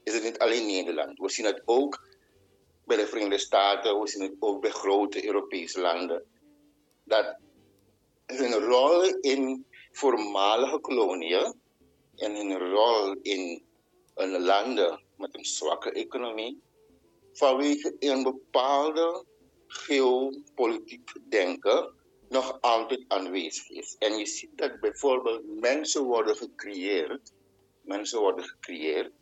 is 0.02 0.14
het 0.14 0.22
niet 0.22 0.38
alleen 0.38 0.66
Nederland. 0.66 1.18
We 1.18 1.30
zien 1.30 1.46
het 1.46 1.62
ook 1.64 2.08
bij 2.84 2.96
de 2.96 3.06
Verenigde 3.06 3.38
Staten, 3.38 4.00
we 4.00 4.08
zien 4.08 4.22
het 4.22 4.34
ook 4.38 4.60
bij 4.60 4.70
grote 4.70 5.26
Europese 5.26 5.80
landen. 5.80 6.24
Dat 7.04 7.36
hun 8.26 8.52
rol 8.52 9.04
in 9.20 9.66
voormalige 9.92 10.78
koloniën 10.78 11.60
en 12.16 12.34
hun 12.34 12.58
rol 12.58 13.12
in 13.22 13.64
een 14.14 14.40
landen 14.40 15.08
met 15.20 15.36
een 15.36 15.44
zwakke 15.44 15.92
economie, 15.92 16.62
vanwege 17.32 17.96
een 17.98 18.22
bepaalde 18.22 19.24
geopolitiek 19.66 21.12
denken 21.28 21.94
nog 22.28 22.60
altijd 22.60 23.04
aanwezig 23.08 23.70
is. 23.70 23.96
En 23.98 24.18
je 24.18 24.26
ziet 24.26 24.50
dat 24.58 24.80
bijvoorbeeld 24.80 25.60
mensen 25.60 26.04
worden 26.04 26.36
gecreëerd, 26.36 27.32
mensen 27.80 28.20
worden 28.20 28.44
gecreëerd 28.44 29.12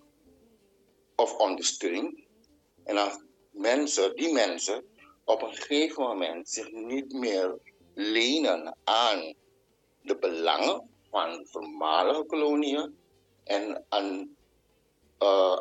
of 1.17 1.37
ondersteund. 1.37 2.21
En 2.85 2.97
als 2.97 3.23
mensen, 3.51 4.17
die 4.17 4.33
mensen 4.33 4.85
op 5.25 5.43
een 5.43 5.55
gegeven 5.55 6.03
moment 6.03 6.49
zich 6.49 6.73
niet 6.73 7.13
meer 7.13 7.59
lenen 7.95 8.77
aan 8.85 9.35
de 10.03 10.17
belangen 10.19 10.91
van 11.11 11.47
voormalige 11.47 12.25
koloniën 12.25 12.99
en 13.45 13.85
aan, 13.89 14.37
uh, 15.19 15.55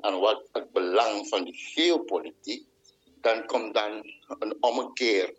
aan, 0.00 0.18
wat 0.18 0.42
het 0.52 0.72
belang 0.72 1.28
van 1.28 1.44
de 1.44 1.52
geopolitiek, 1.52 2.66
dan 3.20 3.46
komt 3.46 3.74
dan 3.74 4.12
een 4.38 4.56
ommekeer. 4.60 5.34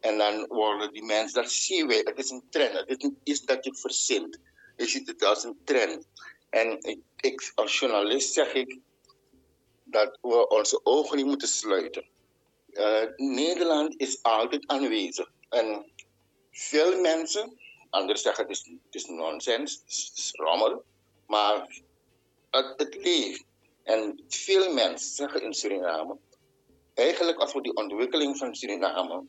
En 0.00 0.18
dan 0.18 0.46
worden 0.46 0.92
die 0.92 1.04
mensen, 1.04 1.42
dat 1.42 1.52
zien 1.52 1.86
we, 1.86 2.00
het 2.04 2.18
is 2.18 2.30
een 2.30 2.44
trend, 2.50 2.72
het 2.72 2.88
is 2.88 2.96
niet 2.96 3.18
iets 3.22 3.40
dat 3.40 3.64
je 3.64 3.74
verzint. 3.74 4.38
Je 4.76 4.86
ziet 4.86 5.06
het 5.06 5.24
als 5.24 5.44
een 5.44 5.60
trend. 5.64 6.06
En 6.50 6.98
ik, 7.16 7.52
als 7.54 7.78
journalist 7.78 8.32
zeg 8.32 8.54
ik 8.54 8.78
dat 9.84 10.18
we 10.22 10.48
onze 10.48 10.80
ogen 10.82 11.16
niet 11.16 11.26
moeten 11.26 11.48
sluiten. 11.48 12.04
Uh, 12.72 13.02
Nederland 13.16 13.94
is 14.00 14.22
altijd 14.22 14.66
aanwezig. 14.66 15.30
En 15.48 15.92
veel 16.50 17.00
mensen, 17.00 17.58
anders 17.90 18.22
zeggen 18.22 18.44
het 18.46 18.52
is, 18.52 18.64
het 18.84 18.94
is 18.94 19.06
nonsens, 19.06 19.72
het 19.72 20.18
is 20.18 20.30
rommel, 20.32 20.84
maar 21.26 21.80
het, 22.50 22.96
leeft. 23.00 23.44
En 23.82 24.24
veel 24.28 24.72
mensen 24.72 25.14
zeggen 25.14 25.42
in 25.42 25.54
Suriname, 25.54 26.16
eigenlijk 26.94 27.38
als 27.38 27.52
we 27.52 27.62
die 27.62 27.74
ontwikkeling 27.74 28.36
van 28.36 28.54
Suriname 28.54 29.24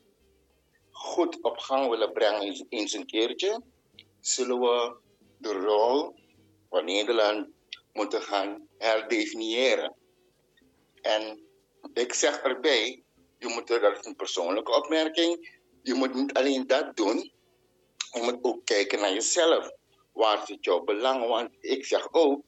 goed 0.92 1.42
op 1.42 1.58
gang 1.58 1.90
willen 1.90 2.12
brengen 2.12 2.66
eens 2.70 2.94
een 2.94 3.06
keertje, 3.06 3.62
zullen 4.20 4.60
we 4.60 4.96
de 5.38 5.52
rol 5.52 6.16
van 6.70 6.86
Nederland 6.86 7.48
moeten 7.94 8.22
gaan 8.22 8.68
herdefiniëren. 8.78 9.96
En 11.02 11.44
ik 11.94 12.14
zeg 12.14 12.42
erbij, 12.42 13.04
je 13.38 13.48
moet, 13.48 13.68
dat 13.68 13.98
is 14.00 14.06
een 14.06 14.16
persoonlijke 14.16 14.76
opmerking, 14.76 15.60
je 15.82 15.94
moet 15.94 16.14
niet 16.14 16.34
alleen 16.34 16.68
dat 16.68 16.96
doen, 16.96 17.32
je 18.12 18.22
moet 18.22 18.38
ook 18.42 18.66
kijken 18.66 19.00
naar 19.00 19.14
jezelf. 19.14 19.72
Waar 20.12 20.46
zit 20.46 20.66
jouw 20.66 20.80
belang? 20.80 21.28
Want 21.28 21.50
ik 21.60 21.86
zeg 21.86 22.08
ook, 22.12 22.44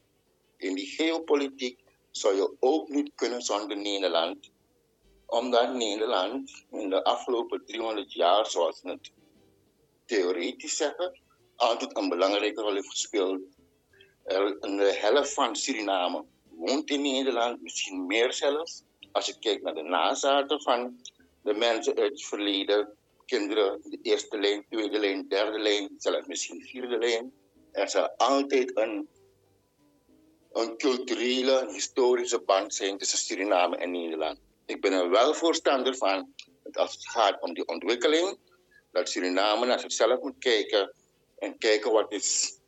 in 0.62 0.76
die 0.76 0.86
geopolitiek 0.86 1.80
zou 2.12 2.36
je 2.36 2.56
ook 2.60 2.90
niet 2.90 3.12
kunnen 3.16 3.42
zonder 3.42 3.78
Nederland. 3.78 4.50
Omdat 5.26 5.74
Nederland 5.74 6.66
in 6.72 6.90
de 6.90 7.04
afgelopen 7.04 7.66
300 7.66 8.14
jaar, 8.14 8.46
zoals 8.46 8.82
we 8.82 8.90
het 8.90 9.12
theoretisch 10.06 10.78
zeggen, 10.78 11.20
altijd 11.56 11.98
een 11.98 12.10
belangrijke 12.10 12.62
rol 12.62 12.74
heeft 12.74 12.90
gespeeld. 12.90 13.42
De 14.24 14.98
helft 15.00 15.34
van 15.34 15.56
Suriname 15.56 16.26
woont 16.50 16.90
in 16.90 17.02
Nederland, 17.02 17.62
misschien 17.62 18.06
meer 18.06 18.34
zelfs. 18.34 18.84
Als 19.12 19.26
je 19.26 19.40
kijkt 19.40 19.64
naar 19.64 19.74
de 19.74 19.84
nazaten 19.84 20.62
van 20.62 21.02
de 21.44 21.54
mensen 21.54 21.96
uit 21.96 22.12
het 22.12 22.26
verleden, 22.26 22.98
kinderen, 23.26 23.82
de 23.84 24.00
eerste 24.02 24.40
lijn, 24.40 24.66
tweede 24.70 25.00
lijn, 25.00 25.28
derde 25.28 25.60
lijn, 25.60 25.90
zelfs 25.98 26.28
misschien 26.28 26.62
vierde 26.62 26.98
lijn. 26.98 27.34
Er 27.72 27.90
zal 27.90 28.10
altijd 28.18 28.78
een, 28.78 29.08
een 30.52 30.78
culturele, 30.78 31.72
historische 31.72 32.42
band 32.42 32.74
zijn 32.74 32.98
tussen 32.98 33.18
Suriname 33.18 33.78
en 33.78 33.92
Nederland. 33.92 34.40
Ik 34.66 34.82
ben 34.82 34.94
er 34.94 35.10
wel 35.10 35.34
voorstander 35.34 35.96
van 35.96 36.34
dat 36.64 36.78
als 36.78 36.94
het 36.94 37.08
gaat 37.08 37.42
om 37.42 37.54
die 37.54 37.68
ontwikkeling, 37.68 38.38
dat 38.92 39.10
Suriname 39.10 39.66
naar 39.66 39.80
zichzelf 39.80 40.22
moet 40.22 40.38
kijken 40.38 40.94
en 41.38 41.58
kijken 41.58 41.92
wat 41.92 42.12
is 42.12 42.60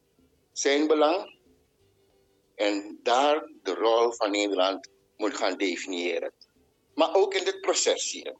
zijn 0.51 0.87
belang 0.87 1.37
en 2.55 2.99
daar 3.03 3.49
de 3.63 3.73
rol 3.73 4.11
van 4.11 4.31
Nederland 4.31 4.89
moet 5.17 5.37
gaan 5.37 5.57
definiëren. 5.57 6.31
Maar 6.95 7.15
ook 7.15 7.33
in 7.33 7.43
dit 7.43 7.61
proces 7.61 8.11
hier, 8.11 8.35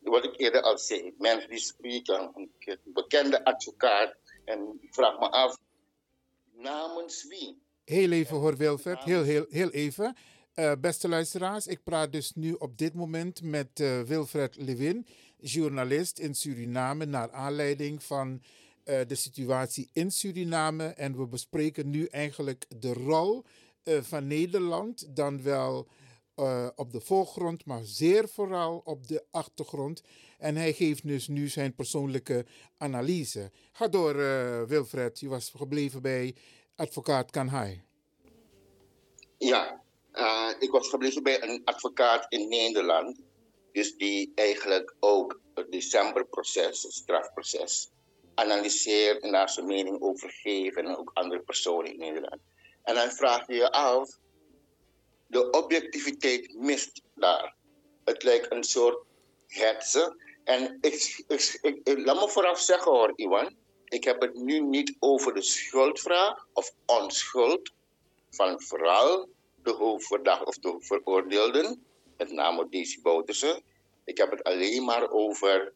wat 0.00 0.24
ik 0.24 0.40
eerder 0.40 0.62
al 0.62 0.78
zei, 0.78 1.14
mensen 1.18 1.50
die 1.50 1.58
spreken, 1.58 2.30
een 2.34 2.50
bekende 2.84 3.44
advocaat, 3.44 4.14
en 4.44 4.78
ik 4.80 4.94
vraag 4.94 5.18
me 5.18 5.30
af, 5.30 5.56
namens 6.52 7.26
wie? 7.26 7.62
Heel 7.92 8.10
even 8.10 8.36
hoor 8.36 8.56
Wilfred, 8.56 8.98
heel, 8.98 9.22
heel, 9.22 9.46
heel 9.50 9.70
even. 9.70 10.16
Uh, 10.54 10.72
beste 10.80 11.08
luisteraars, 11.08 11.66
ik 11.66 11.82
praat 11.82 12.12
dus 12.12 12.32
nu 12.34 12.52
op 12.52 12.78
dit 12.78 12.94
moment 12.94 13.42
met 13.42 13.80
uh, 13.80 14.00
Wilfred 14.00 14.56
Lewin, 14.56 15.06
journalist 15.40 16.18
in 16.18 16.34
Suriname, 16.34 17.04
naar 17.04 17.30
aanleiding 17.30 18.02
van 18.02 18.42
uh, 18.84 19.00
de 19.06 19.14
situatie 19.14 19.88
in 19.92 20.10
Suriname. 20.10 20.84
En 20.86 21.16
we 21.16 21.26
bespreken 21.26 21.90
nu 21.90 22.04
eigenlijk 22.04 22.64
de 22.78 22.92
rol 22.92 23.44
van 23.84 24.26
Nederland, 24.26 25.16
dan 25.16 25.42
wel 25.42 25.88
op 26.76 26.92
de 26.92 27.00
voorgrond, 27.00 27.64
maar 27.64 27.84
zeer 27.84 28.28
vooral 28.28 28.82
op 28.84 29.08
de 29.08 29.24
achtergrond. 29.30 30.02
En 30.38 30.56
hij 30.56 30.72
geeft 30.72 31.06
dus 31.06 31.28
nu 31.28 31.48
zijn 31.48 31.74
persoonlijke 31.74 32.44
analyse. 32.76 33.50
Ga 33.72 33.88
door, 33.88 34.16
Wilfred, 34.68 35.20
je 35.20 35.28
was 35.28 35.52
gebleven 35.56 36.02
bij 36.02 36.34
advocaat 36.76 37.30
Kanhai. 37.30 37.82
Ja, 39.38 39.82
uh, 40.12 40.50
ik 40.58 40.70
was 40.70 40.88
gebleven 40.88 41.22
bij 41.22 41.42
een 41.42 41.62
advocaat 41.64 42.26
in 42.28 42.48
Nederland. 42.48 43.20
Dus 43.72 43.96
die 43.96 44.32
eigenlijk 44.34 44.94
ook 45.00 45.40
het 45.54 45.72
decemberproces, 45.72 46.82
het 46.82 46.92
strafproces, 46.92 47.90
analyseert 48.34 49.22
en 49.22 49.32
daar 49.32 49.48
zijn 49.48 49.66
mening 49.66 50.00
over 50.00 50.30
geeft. 50.30 50.76
En 50.76 50.96
ook 50.96 51.10
andere 51.14 51.42
personen 51.42 51.92
in 51.92 51.98
Nederland. 51.98 52.40
En 52.82 52.94
dan 52.94 53.10
vraag 53.10 53.46
je 53.46 53.54
je 53.54 53.70
af, 53.70 54.18
de 55.26 55.50
objectiviteit 55.50 56.54
mist 56.54 57.02
daar. 57.14 57.54
Het 58.04 58.22
lijkt 58.22 58.52
een 58.52 58.64
soort 58.64 59.04
hetze. 59.46 60.16
En 60.44 60.78
ik, 60.80 61.24
ik, 61.28 61.60
ik, 61.82 61.98
laat 61.98 62.20
me 62.20 62.28
vooraf 62.28 62.60
zeggen 62.60 62.92
hoor, 62.92 63.12
Iwan. 63.14 63.56
Ik 63.92 64.04
heb 64.04 64.20
het 64.20 64.34
nu 64.34 64.60
niet 64.60 64.96
over 64.98 65.34
de 65.34 65.42
schuldvraag 65.42 66.46
of 66.52 66.74
onschuld 66.86 67.72
van 68.30 68.62
vooral 68.62 69.28
de 69.62 69.70
hoofdverdachte 69.70 70.44
of 70.44 70.58
de 70.58 70.76
veroordeelden, 70.78 71.84
met 72.16 72.32
name 72.32 72.68
Daisy 72.70 73.00
Bouterse. 73.02 73.62
Ik 74.04 74.18
heb 74.18 74.30
het 74.30 74.42
alleen 74.42 74.84
maar 74.84 75.10
over 75.10 75.72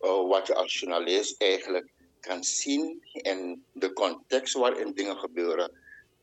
uh, 0.00 0.28
wat 0.28 0.46
je 0.46 0.54
als 0.54 0.78
journalist 0.78 1.42
eigenlijk 1.42 1.92
kan 2.20 2.44
zien 2.44 2.98
in 3.12 3.64
de 3.72 3.92
context 3.92 4.54
waarin 4.54 4.92
dingen 4.94 5.16
gebeuren. 5.16 5.72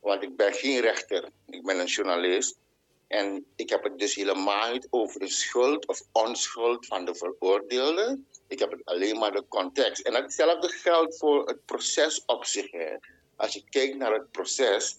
Want 0.00 0.22
ik 0.22 0.36
ben 0.36 0.52
geen 0.52 0.80
rechter, 0.80 1.28
ik 1.46 1.62
ben 1.64 1.78
een 1.78 1.86
journalist. 1.86 2.58
En 3.06 3.46
ik 3.56 3.70
heb 3.70 3.82
het 3.82 3.98
dus 3.98 4.14
helemaal 4.14 4.72
niet 4.72 4.86
over 4.90 5.20
de 5.20 5.28
schuld 5.28 5.86
of 5.86 6.02
onschuld 6.12 6.86
van 6.86 7.04
de 7.04 7.14
veroordeelde. 7.14 8.18
Ik 8.48 8.58
heb 8.58 8.80
alleen 8.84 9.18
maar 9.18 9.32
de 9.32 9.44
context. 9.48 10.06
En 10.06 10.14
hetzelfde 10.14 10.68
geldt 10.68 11.18
voor 11.18 11.46
het 11.46 11.64
proces 11.64 12.24
op 12.26 12.44
zich. 12.44 12.70
Hè. 12.70 12.96
Als 13.36 13.52
je 13.52 13.64
kijkt 13.68 13.96
naar 13.96 14.12
het 14.12 14.30
proces, 14.30 14.98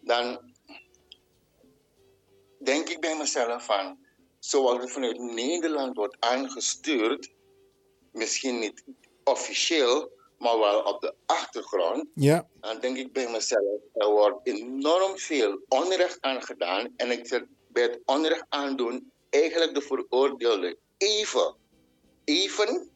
dan 0.00 0.54
denk 2.58 2.88
ik 2.88 3.00
bij 3.00 3.16
mezelf 3.16 3.64
van, 3.64 3.98
zoals 4.38 4.80
het 4.80 4.90
vanuit 4.90 5.18
Nederland 5.18 5.96
wordt 5.96 6.16
aangestuurd, 6.20 7.34
misschien 8.12 8.58
niet 8.58 8.84
officieel, 9.24 10.10
maar 10.38 10.58
wel 10.58 10.82
op 10.82 11.00
de 11.00 11.14
achtergrond, 11.26 12.06
ja. 12.14 12.48
dan 12.60 12.80
denk 12.80 12.96
ik 12.96 13.12
bij 13.12 13.30
mezelf, 13.30 13.80
er 13.94 14.10
wordt 14.10 14.46
enorm 14.46 15.18
veel 15.18 15.60
onrecht 15.68 16.18
aangedaan. 16.20 16.92
En 16.96 17.10
ik 17.10 17.26
zeg 17.26 17.42
bij 17.68 17.82
het 17.82 18.00
onrecht 18.04 18.46
aandoen 18.48 19.12
eigenlijk 19.30 19.74
de 19.74 19.80
veroordeelde 19.80 20.78
even, 20.96 21.54
even 22.26 22.90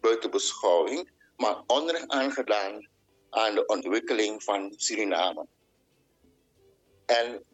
buiten 0.00 0.30
beschouwing, 0.30 1.10
maar 1.36 1.62
onrecht 1.66 2.08
aangedaan 2.08 2.88
aan 3.30 3.54
de 3.54 3.66
ontwikkeling 3.66 4.42
van 4.42 4.72
Suriname. 4.76 5.46
En 7.06 7.44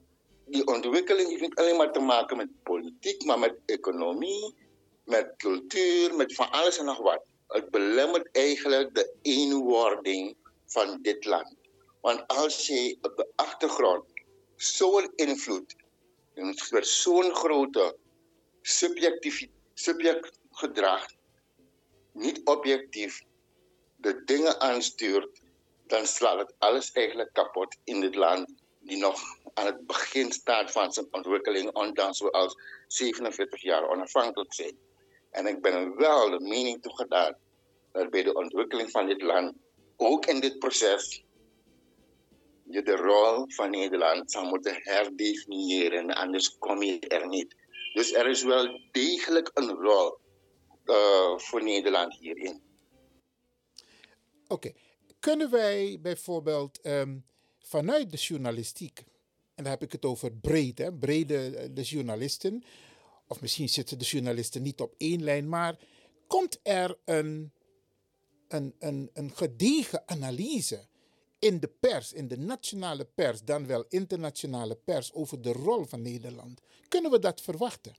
die 0.46 0.66
ontwikkeling 0.66 1.28
heeft 1.28 1.40
niet 1.40 1.54
alleen 1.54 1.76
maar 1.76 1.92
te 1.92 2.00
maken 2.00 2.36
met 2.36 2.62
politiek, 2.62 3.24
maar 3.24 3.38
met 3.38 3.58
economie, 3.66 4.54
met 5.04 5.34
cultuur, 5.36 6.14
met 6.14 6.34
van 6.34 6.50
alles 6.50 6.78
en 6.78 6.84
nog 6.84 6.98
wat. 6.98 7.22
Het 7.48 7.70
belemmert 7.70 8.28
eigenlijk 8.32 8.94
de 8.94 9.14
eenwording 9.22 10.36
van 10.66 10.98
dit 11.02 11.24
land. 11.24 11.54
Want 12.00 12.26
als 12.26 12.66
je 12.66 12.98
op 13.02 13.16
de 13.16 13.26
achtergrond 13.34 14.04
zo'n 14.56 15.12
invloed, 15.14 15.74
zo'n 16.80 17.34
grote 17.34 17.96
subjectief, 18.62 19.46
subjectgedrag, 19.74 21.06
niet 22.12 22.40
objectief, 22.44 23.22
de 23.96 24.24
dingen 24.24 24.60
aanstuurt, 24.60 25.40
dan 25.86 26.06
slaat 26.06 26.38
het 26.38 26.54
alles 26.58 26.92
eigenlijk 26.92 27.32
kapot 27.32 27.76
in 27.84 28.00
dit 28.00 28.14
land 28.14 28.54
die 28.78 28.96
nog 28.96 29.20
aan 29.54 29.66
het 29.66 29.86
begin 29.86 30.32
staat 30.32 30.72
van 30.72 30.92
zijn 30.92 31.06
ontwikkeling, 31.10 31.74
ondanks 31.74 32.20
we 32.20 32.30
als 32.30 32.56
47 32.86 33.62
jaar 33.62 33.88
onafhankelijk 33.88 34.54
zijn. 34.54 34.76
En 35.30 35.46
ik 35.46 35.62
ben 35.62 35.72
er 35.72 35.96
wel 35.96 36.30
de 36.30 36.40
mening 36.40 36.82
toegedaan 36.82 37.36
dat 37.92 38.10
bij 38.10 38.22
de 38.22 38.34
ontwikkeling 38.34 38.90
van 38.90 39.06
dit 39.06 39.22
land, 39.22 39.54
ook 39.96 40.26
in 40.26 40.40
dit 40.40 40.58
proces, 40.58 41.24
je 42.64 42.82
de 42.82 42.96
rol 42.96 43.44
van 43.48 43.70
Nederland 43.70 44.30
zou 44.30 44.46
moeten 44.46 44.80
herdefiniëren, 44.82 46.14
anders 46.14 46.58
kom 46.58 46.82
je 46.82 46.98
er 46.98 47.28
niet. 47.28 47.54
Dus 47.92 48.12
er 48.12 48.26
is 48.26 48.42
wel 48.42 48.80
degelijk 48.90 49.50
een 49.54 49.70
rol 49.70 50.18
uh, 50.86 51.38
voor 51.38 51.64
Nederland 51.64 52.18
hierin. 52.18 52.62
Oké, 54.48 54.72
kunnen 55.20 55.50
wij 55.50 55.98
bijvoorbeeld 56.00 56.86
um, 56.86 57.24
vanuit 57.58 58.10
de 58.10 58.16
journalistiek 58.16 59.04
en 59.54 59.62
dan 59.62 59.72
heb 59.72 59.82
ik 59.82 59.92
het 59.92 60.04
over 60.04 60.32
breed, 60.32 60.78
hè, 60.78 60.92
brede 60.92 61.56
eh, 61.56 61.68
de 61.72 61.82
journalisten. 61.82 62.64
Of 63.26 63.40
misschien 63.40 63.68
zitten 63.68 63.98
de 63.98 64.04
journalisten 64.04 64.62
niet 64.62 64.80
op 64.80 64.94
één 64.96 65.22
lijn, 65.22 65.48
maar 65.48 65.78
komt 66.26 66.58
er 66.62 66.98
een, 67.04 67.52
een, 68.48 68.74
een, 68.78 69.10
een 69.12 69.30
gedegen 69.34 70.02
analyse 70.06 70.86
in 71.38 71.60
de 71.60 71.68
pers, 71.80 72.12
in 72.12 72.28
de 72.28 72.38
nationale 72.38 73.04
pers, 73.04 73.42
dan 73.42 73.66
wel 73.66 73.84
internationale 73.88 74.76
pers, 74.76 75.12
over 75.12 75.42
de 75.42 75.52
rol 75.52 75.84
van 75.84 76.02
Nederland? 76.02 76.60
Kunnen 76.88 77.10
we 77.10 77.18
dat 77.18 77.40
verwachten? 77.40 77.96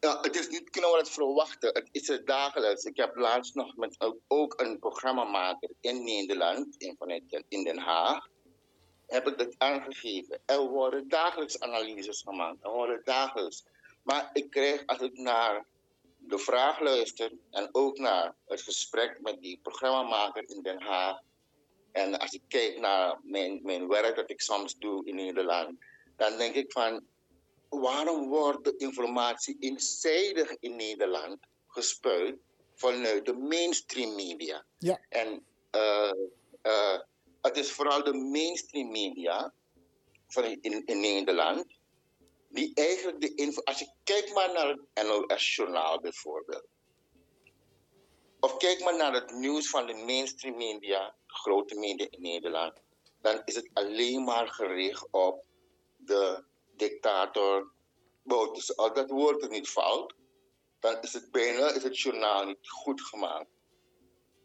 Ja, 0.00 0.18
het 0.20 0.36
is 0.36 0.48
niet 0.48 0.70
kunnen 0.70 1.06
verwachten. 1.06 1.74
Het 1.74 1.88
is 1.92 2.08
het 2.08 2.26
dagelijks. 2.26 2.84
Ik 2.84 2.96
heb 2.96 3.16
laatst 3.16 3.54
nog 3.54 3.76
met 3.76 3.96
ook 4.28 4.60
een 4.60 4.78
programmamaker 4.78 5.70
in 5.80 6.04
Nederland, 6.04 6.76
in, 6.76 7.24
in 7.48 7.64
Den 7.64 7.78
Haag 7.78 8.28
heb 9.10 9.26
ik 9.26 9.38
dat 9.38 9.54
aangegeven. 9.58 10.40
Er 10.46 10.68
worden 10.68 11.08
dagelijks 11.08 11.60
analyses 11.60 12.22
gemaakt. 12.22 12.64
Er 12.64 12.70
worden 12.70 13.00
dagelijks. 13.04 13.64
Maar 14.02 14.30
ik 14.32 14.50
krijg, 14.50 14.86
als 14.86 14.98
ik 14.98 15.18
naar 15.18 15.66
de 16.18 16.38
vraag 16.38 16.80
luister 16.80 17.32
en 17.50 17.68
ook 17.72 17.98
naar 17.98 18.34
het 18.46 18.62
gesprek 18.62 19.18
met 19.20 19.40
die 19.40 19.58
programmamaker 19.62 20.50
in 20.50 20.62
Den 20.62 20.82
Haag. 20.82 21.18
En 21.92 22.18
als 22.18 22.32
ik 22.32 22.42
kijk 22.48 22.80
naar 22.80 23.20
mijn, 23.22 23.60
mijn 23.62 23.88
werk 23.88 24.16
dat 24.16 24.30
ik 24.30 24.40
soms 24.40 24.78
doe 24.78 25.06
in 25.06 25.14
Nederland, 25.14 25.78
dan 26.16 26.36
denk 26.36 26.54
ik 26.54 26.72
van 26.72 27.06
waarom 27.70 28.28
wordt 28.28 28.64
de 28.64 28.74
informatie 28.76 29.56
eenzijdig 29.60 30.56
in 30.60 30.76
Nederland 30.76 31.38
gespuit 31.66 32.36
vanuit 32.74 33.26
de 33.26 33.32
mainstream 33.32 34.14
media? 34.14 34.64
Ja. 34.78 35.00
En 35.08 35.46
uh, 35.76 36.12
uh, 36.62 36.98
het 37.40 37.56
is 37.56 37.70
vooral 37.72 38.04
de 38.04 38.14
mainstream 38.14 38.90
media 38.90 39.52
van 40.28 40.44
in, 40.44 40.86
in 40.86 41.00
Nederland, 41.00 41.64
die 42.48 42.74
eigenlijk 42.74 43.20
de 43.20 43.34
info. 43.34 43.62
Als 43.62 43.78
je 43.78 43.88
kijkt 44.04 44.34
maar 44.34 44.52
naar 44.52 44.68
het 44.68 45.06
NOS-journaal 45.06 46.00
bijvoorbeeld, 46.00 46.66
of 48.40 48.56
kijk 48.56 48.80
maar 48.80 48.96
naar 48.96 49.12
het 49.12 49.30
nieuws 49.30 49.68
van 49.68 49.86
de 49.86 49.94
mainstream 49.94 50.56
media, 50.56 51.14
de 51.26 51.34
grote 51.34 51.74
media 51.74 52.06
in 52.10 52.22
Nederland, 52.22 52.72
dan 53.20 53.42
is 53.44 53.54
het 53.54 53.70
alleen 53.72 54.24
maar 54.24 54.48
gericht 54.48 55.06
op 55.10 55.44
de 55.96 56.44
dictator. 56.80 57.70
Als 58.76 58.94
dat 58.94 59.10
woord 59.10 59.42
er 59.42 59.48
niet 59.48 59.68
valt, 59.68 60.14
dan 60.80 61.00
is 61.00 61.12
het 61.12 61.30
bijna 61.30 61.70
is 61.70 61.82
het 61.82 61.98
journaal 61.98 62.44
niet 62.44 62.68
goed 62.68 63.00
gemaakt. 63.00 63.50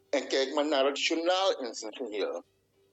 En 0.10 0.28
kijk 0.28 0.54
maar 0.54 0.66
naar 0.66 0.86
het 0.86 1.06
journaal 1.06 1.60
in 1.60 1.74
zijn 1.74 1.96
geheel. 1.96 2.44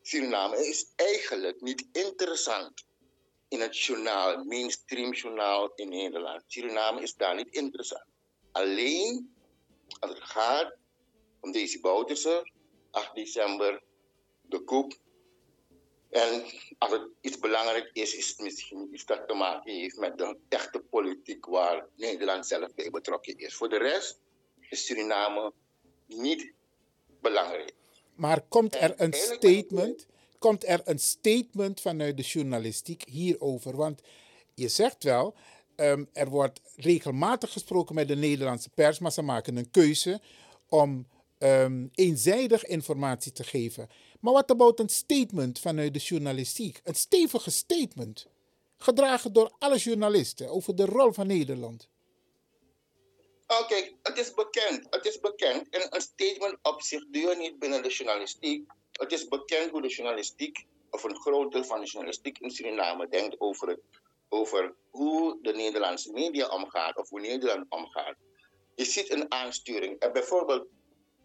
Suriname 0.03 0.67
is 0.67 0.93
eigenlijk 0.97 1.61
niet 1.61 1.89
interessant 1.93 2.85
in 3.49 3.61
het 3.61 3.79
journaal, 3.79 4.45
mainstream 4.45 5.13
journaal 5.13 5.73
in 5.75 5.89
Nederland. 5.89 6.43
Suriname 6.47 7.01
is 7.03 7.15
daar 7.15 7.35
niet 7.35 7.55
interessant. 7.55 8.05
Alleen 8.53 9.35
als 10.01 10.11
het 10.11 10.23
gaat 10.23 10.75
om 11.41 11.53
deze 11.53 11.81
Bouterse, 11.81 12.51
8 12.91 13.15
december, 13.15 13.83
de 14.43 14.61
koep. 14.61 14.93
En 16.13 16.43
als 16.79 16.93
het 16.93 17.03
iets 17.21 17.39
belangrijk 17.39 17.91
is, 17.93 18.15
is 18.15 18.29
het 18.29 18.39
misschien 18.39 18.89
iets 18.93 19.05
dat 19.05 19.29
te 19.29 19.35
maken 19.35 19.73
heeft 19.73 19.97
met 19.97 20.19
de 20.19 20.37
echte 20.49 20.81
politiek 20.81 21.47
waar 21.47 21.87
Nederland 21.97 22.47
zelf 22.47 22.75
bij 22.75 22.91
betrokken 22.91 23.39
is. 23.39 23.55
Voor 23.55 23.69
de 23.69 23.79
rest 23.79 24.19
is 24.61 24.87
Suriname 24.87 25.53
niet 26.07 26.53
belangrijk. 27.21 27.75
Maar 28.15 28.41
komt 28.49 28.75
er 28.75 28.95
een 28.97 29.13
statement, 29.13 30.07
komt 30.39 30.67
er 30.67 30.81
een 30.85 30.99
statement 30.99 31.81
vanuit 31.81 32.17
de 32.17 32.23
journalistiek 32.23 33.05
hierover? 33.09 33.77
Want 33.77 34.01
je 34.55 34.69
zegt 34.69 35.05
wel, 35.05 35.35
um, 35.77 36.09
er 36.13 36.29
wordt 36.29 36.61
regelmatig 36.77 37.53
gesproken 37.53 37.95
met 37.95 38.09
de 38.09 38.17
Nederlandse 38.17 38.71
pers, 38.71 38.99
maar 38.99 39.13
ze 39.13 39.23
maken 39.23 39.57
een 39.57 39.71
keuze 39.71 40.21
om 40.69 41.07
um, 41.39 41.91
eenzijdig 41.95 42.65
informatie 42.65 43.33
te 43.33 43.45
geven. 43.45 43.89
Maar 44.23 44.33
wat 44.33 44.51
about 44.51 44.81
een 44.81 44.89
statement 44.89 45.59
vanuit 45.59 45.95
de 45.95 45.99
journalistiek? 45.99 46.81
Een 46.85 46.95
stevige 46.95 47.51
statement, 47.51 48.27
gedragen 48.79 49.33
door 49.33 49.51
alle 49.59 49.77
journalisten 49.77 50.49
over 50.49 50.77
de 50.77 50.85
rol 50.85 51.13
van 51.13 51.27
Nederland. 51.27 51.89
Oké, 53.61 53.91
het 54.03 54.19
is 54.19 54.35
bekend. 54.35 54.87
Het 54.91 55.07
is 55.07 55.21
bekend. 55.21 55.69
En 55.69 55.87
een 55.91 56.01
statement 56.01 56.59
op 56.63 56.83
zich 56.83 57.05
je 57.11 57.35
niet 57.39 57.59
binnen 57.59 57.83
de 57.83 57.89
journalistiek. 57.89 58.71
Het 58.93 59.13
is 59.13 59.29
bekend 59.29 59.71
hoe 59.71 59.83
de 59.83 59.89
journalistiek, 59.89 60.67
of 60.91 61.03
een 61.03 61.17
groot 61.17 61.53
deel 61.53 61.65
van 61.65 61.81
de 61.81 61.87
journalistiek 61.87 62.39
in 62.39 62.51
Suriname, 62.51 63.09
denkt 63.09 63.41
over, 63.41 63.69
het, 63.69 63.81
over 64.29 64.75
hoe 64.91 65.39
de 65.43 65.53
Nederlandse 65.53 66.13
media 66.13 66.49
omgaat, 66.49 66.97
of 66.97 67.09
hoe 67.09 67.21
Nederland 67.21 67.67
omgaat. 67.69 68.17
Je 68.75 68.85
ziet 68.85 69.11
een 69.11 69.33
aansturing. 69.33 69.99
En 69.99 70.13
bijvoorbeeld, 70.13 70.67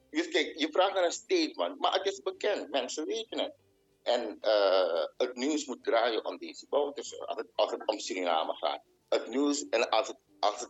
je, 0.10 0.28
kijk, 0.28 0.60
je 0.60 0.72
vraagt 0.72 0.94
naar 0.94 1.04
een 1.04 1.12
statement, 1.12 1.80
maar 1.80 1.94
het 1.94 2.06
is 2.06 2.22
bekend. 2.22 2.70
Mensen 2.70 3.06
weten 3.06 3.40
het. 3.40 3.54
En 4.04 4.38
uh, 4.42 5.06
het 5.18 5.36
nieuws 5.36 5.66
moet 5.66 5.84
draaien 5.84 6.26
om 6.26 6.38
deze 6.38 6.66
bouters, 6.70 7.20
als 7.20 7.38
het, 7.38 7.48
als 7.56 7.72
het 7.72 7.88
om 7.88 8.00
Suriname 8.00 8.54
gaat. 8.54 8.82
Het 9.10 9.28
nieuws, 9.28 9.70
en 9.70 9.90
als 9.90 10.08
het, 10.08 10.18
als 10.40 10.68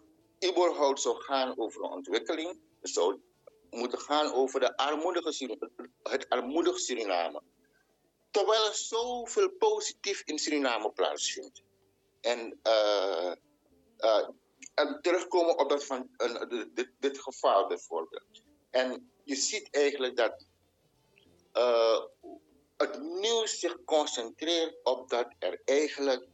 überhaupt 0.50 1.02
zou 1.02 1.22
gaan 1.22 1.58
over 1.58 1.82
ontwikkeling, 1.82 2.60
zou 2.82 3.22
moeten 3.70 4.00
gaan 4.00 4.34
over 4.34 4.60
de 4.60 4.78
armoedige, 4.78 5.58
het 6.04 6.30
armoedige 6.30 6.80
Suriname. 6.80 7.42
Terwijl 8.32 8.66
er 8.66 8.76
zoveel 8.76 9.50
positief 9.50 10.22
in 10.26 10.40
Suriname 10.40 10.92
plaatsvindt. 10.92 11.64
En, 12.22 12.60
uh, 12.64 13.32
uh, 14.00 14.30
en 14.74 15.00
terugkomen 15.02 15.58
op 15.58 15.70
dat 15.70 15.86
van, 15.86 16.10
uh, 16.18 16.66
dit, 16.74 16.92
dit 17.00 17.20
geval 17.20 17.68
bijvoorbeeld. 17.68 18.44
En 18.70 19.12
je 19.28 19.36
ziet 19.36 19.68
eigenlijk 19.72 20.16
dat 20.16 20.46
het 22.78 23.02
nieuws 23.02 23.60
zich 23.60 23.84
concentreert 23.84 24.76
op 24.84 25.10
dat 25.10 25.28
er 25.40 25.62
eigenlijk 25.66 26.28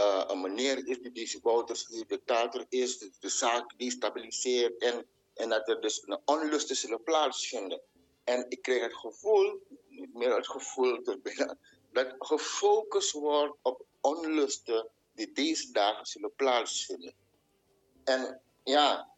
uh, 0.00 0.24
een 0.26 0.40
meneer 0.40 0.86
is 0.86 0.98
die 0.98 1.12
deze 1.12 1.40
Wouters, 1.42 1.86
die 1.86 2.06
dictator 2.06 2.66
is, 2.68 2.98
de, 2.98 3.10
de 3.20 3.28
zaak 3.28 3.78
destabiliseert 3.78 4.78
en, 4.78 5.06
en 5.34 5.48
dat 5.48 5.68
er 5.68 5.80
dus 5.80 6.02
een 6.06 6.20
onlusten 6.24 6.76
zullen 6.76 7.02
plaatsvinden. 7.02 7.80
En 8.24 8.46
ik 8.48 8.62
kreeg 8.62 8.82
het 8.82 8.94
gevoel, 8.94 9.60
niet 9.88 10.14
meer 10.14 10.36
het 10.36 10.48
gevoel, 10.48 11.02
dat 11.92 12.14
gefocust 12.18 13.12
wordt 13.12 13.56
op 13.62 13.86
onlusten 14.00 14.88
die 15.14 15.32
deze 15.32 15.72
dagen 15.72 16.06
zullen 16.06 16.34
plaatsvinden. 16.34 17.14
En 18.04 18.40
ja, 18.64 19.08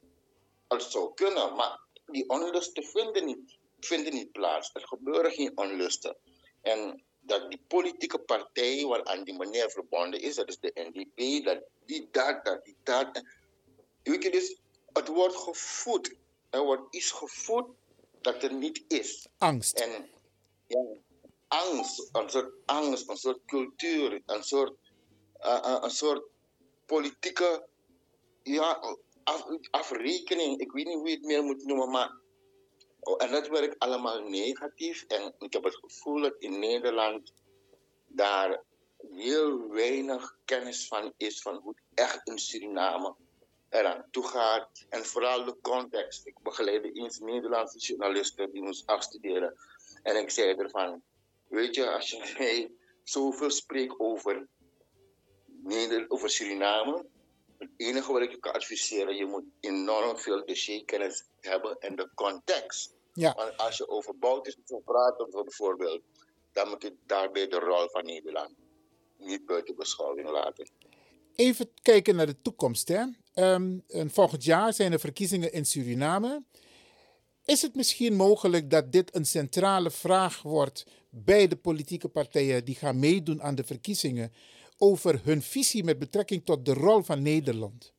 het 0.69 0.83
zou 0.83 1.15
kunnen, 1.15 1.55
maar 1.55 1.86
die 2.07 2.29
onlusten 2.29 2.85
vinden 2.85 3.25
niet, 3.25 3.59
vinden 3.81 4.15
niet 4.15 4.33
plaats. 4.33 4.71
Er 4.73 4.87
gebeuren 4.87 5.31
geen 5.31 5.53
onlusten. 5.55 6.17
En 6.63 7.03
dat 7.21 7.51
die 7.51 7.61
politieke 7.67 8.19
partij 8.19 8.85
waaraan 8.85 9.25
die 9.25 9.37
meneer 9.37 9.71
verbonden 9.71 10.21
is, 10.21 10.35
dat 10.35 10.49
is 10.49 10.59
de 10.59 10.71
NDP, 10.75 11.45
dat 11.45 11.63
die 11.87 12.09
dat, 12.11 12.45
dat 12.45 12.65
die 12.65 12.77
dat. 12.83 13.23
Weet 14.03 14.23
je, 14.23 14.31
dus 14.31 14.57
het 14.93 15.09
wordt 15.09 15.37
gevoed. 15.37 16.15
Er 16.51 16.63
wordt 16.63 16.95
iets 16.95 17.11
gevoed 17.11 17.67
dat 18.21 18.43
er 18.43 18.55
niet 18.55 18.85
is. 18.89 19.27
Angst. 19.39 19.79
En 19.79 20.11
ja, 20.67 20.85
angst, 21.49 22.09
een 22.13 22.31
soort 22.31 22.53
angst, 22.65 23.09
een 23.09 23.17
soort 23.17 23.39
cultuur, 23.47 24.23
een 24.27 24.43
soort, 24.45 24.73
uh, 25.41 25.79
een 25.83 25.91
soort 25.91 26.25
politieke 26.87 27.67
ja, 28.43 28.97
af, 29.27 29.47
afrekening. 29.71 30.61
Ik 30.61 30.73
weet 30.73 30.87
niet 30.87 30.95
hoe 30.97 31.09
je 31.09 31.15
het 31.15 31.25
meer 31.25 31.45
moet 31.45 31.65
noemen, 31.65 31.91
maar 31.91 32.25
Oh, 33.07 33.23
en 33.23 33.31
dat 33.31 33.49
werkt 33.49 33.79
allemaal 33.79 34.21
negatief. 34.23 35.05
En 35.09 35.35
ik 35.39 35.53
heb 35.53 35.65
het 35.65 35.77
gevoel 35.77 36.21
dat 36.21 36.35
in 36.39 36.59
Nederland 36.59 37.33
daar 38.07 38.63
heel 39.15 39.69
weinig 39.69 40.37
kennis 40.45 40.87
van 40.87 41.13
is 41.17 41.43
van 41.43 41.55
hoe 41.55 41.75
het 41.75 41.83
echt 41.95 42.29
in 42.29 42.39
Suriname 42.39 43.15
eraan 43.69 44.05
toe 44.11 44.27
gaat. 44.27 44.87
En 44.89 45.05
vooral 45.05 45.45
de 45.45 45.57
context. 45.61 46.27
Ik 46.27 46.39
begeleide 46.43 46.93
eens 46.93 47.19
Nederlandse 47.19 47.79
journalisten 47.79 48.53
die 48.53 48.63
moest 48.63 48.87
afstuderen. 48.87 49.57
En 50.03 50.17
ik 50.17 50.31
zei 50.31 50.55
ervan, 50.55 51.03
weet 51.49 51.75
je, 51.75 51.91
als 51.91 52.11
je 52.11 52.71
zoveel 53.03 53.51
spreekt 53.51 53.99
over, 53.99 54.47
over 56.09 56.31
Suriname, 56.31 57.07
het 57.59 57.71
enige 57.77 58.13
wat 58.13 58.23
ik 58.23 58.31
je 58.31 58.39
kan 58.39 58.53
adviseren, 58.53 59.17
je 59.17 59.27
moet 59.27 59.45
enorm 59.61 60.19
veel 60.19 60.47
dossierkennis 60.47 61.25
hebben 61.41 61.77
en 61.79 61.97
de 61.97 62.09
context. 62.15 62.95
Ja. 63.13 63.35
Want 63.35 63.57
als 63.57 63.77
je 63.77 63.89
over 63.89 64.19
Boutisme 64.19 64.81
praat, 64.85 65.17
bijvoorbeeld, 65.31 66.01
dan 66.53 66.69
moet 66.69 66.83
je 66.83 66.93
daarbij 67.07 67.49
de 67.49 67.59
rol 67.59 67.89
van 67.89 68.05
Nederland 68.05 68.55
niet 69.19 69.47
buiten 69.47 69.77
beschouwing 69.77 70.31
laten. 70.31 70.69
Even 71.35 71.71
kijken 71.83 72.17
naar 72.17 72.27
de 72.27 72.41
toekomst. 72.43 72.89
Hè? 72.89 73.05
Um, 73.35 73.85
volgend 74.07 74.45
jaar 74.45 74.73
zijn 74.73 74.93
er 74.93 75.01
verkiezingen 75.01 75.53
in 75.53 75.67
Suriname. 75.67 76.43
Is 77.45 77.63
het 77.63 77.75
misschien 77.75 78.15
mogelijk 78.15 78.71
dat 78.71 78.93
dit 78.93 79.15
een 79.15 79.27
centrale 79.27 79.91
vraag 79.91 80.43
wordt 80.43 80.87
bij 81.11 81.49
de 81.49 81.57
politieke 81.57 82.09
partijen 82.09 82.65
die 82.65 82.75
gaan 82.75 82.99
meedoen 82.99 83.43
aan 83.43 83.55
de 83.55 83.65
verkiezingen 83.65 84.33
over 84.79 85.21
hun 85.25 85.43
visie 85.43 85.85
met 85.85 85.99
betrekking 85.99 86.45
tot 86.45 86.65
de 86.65 86.75
rol 86.75 87.03
van 87.03 87.23
Nederland? 87.23 87.95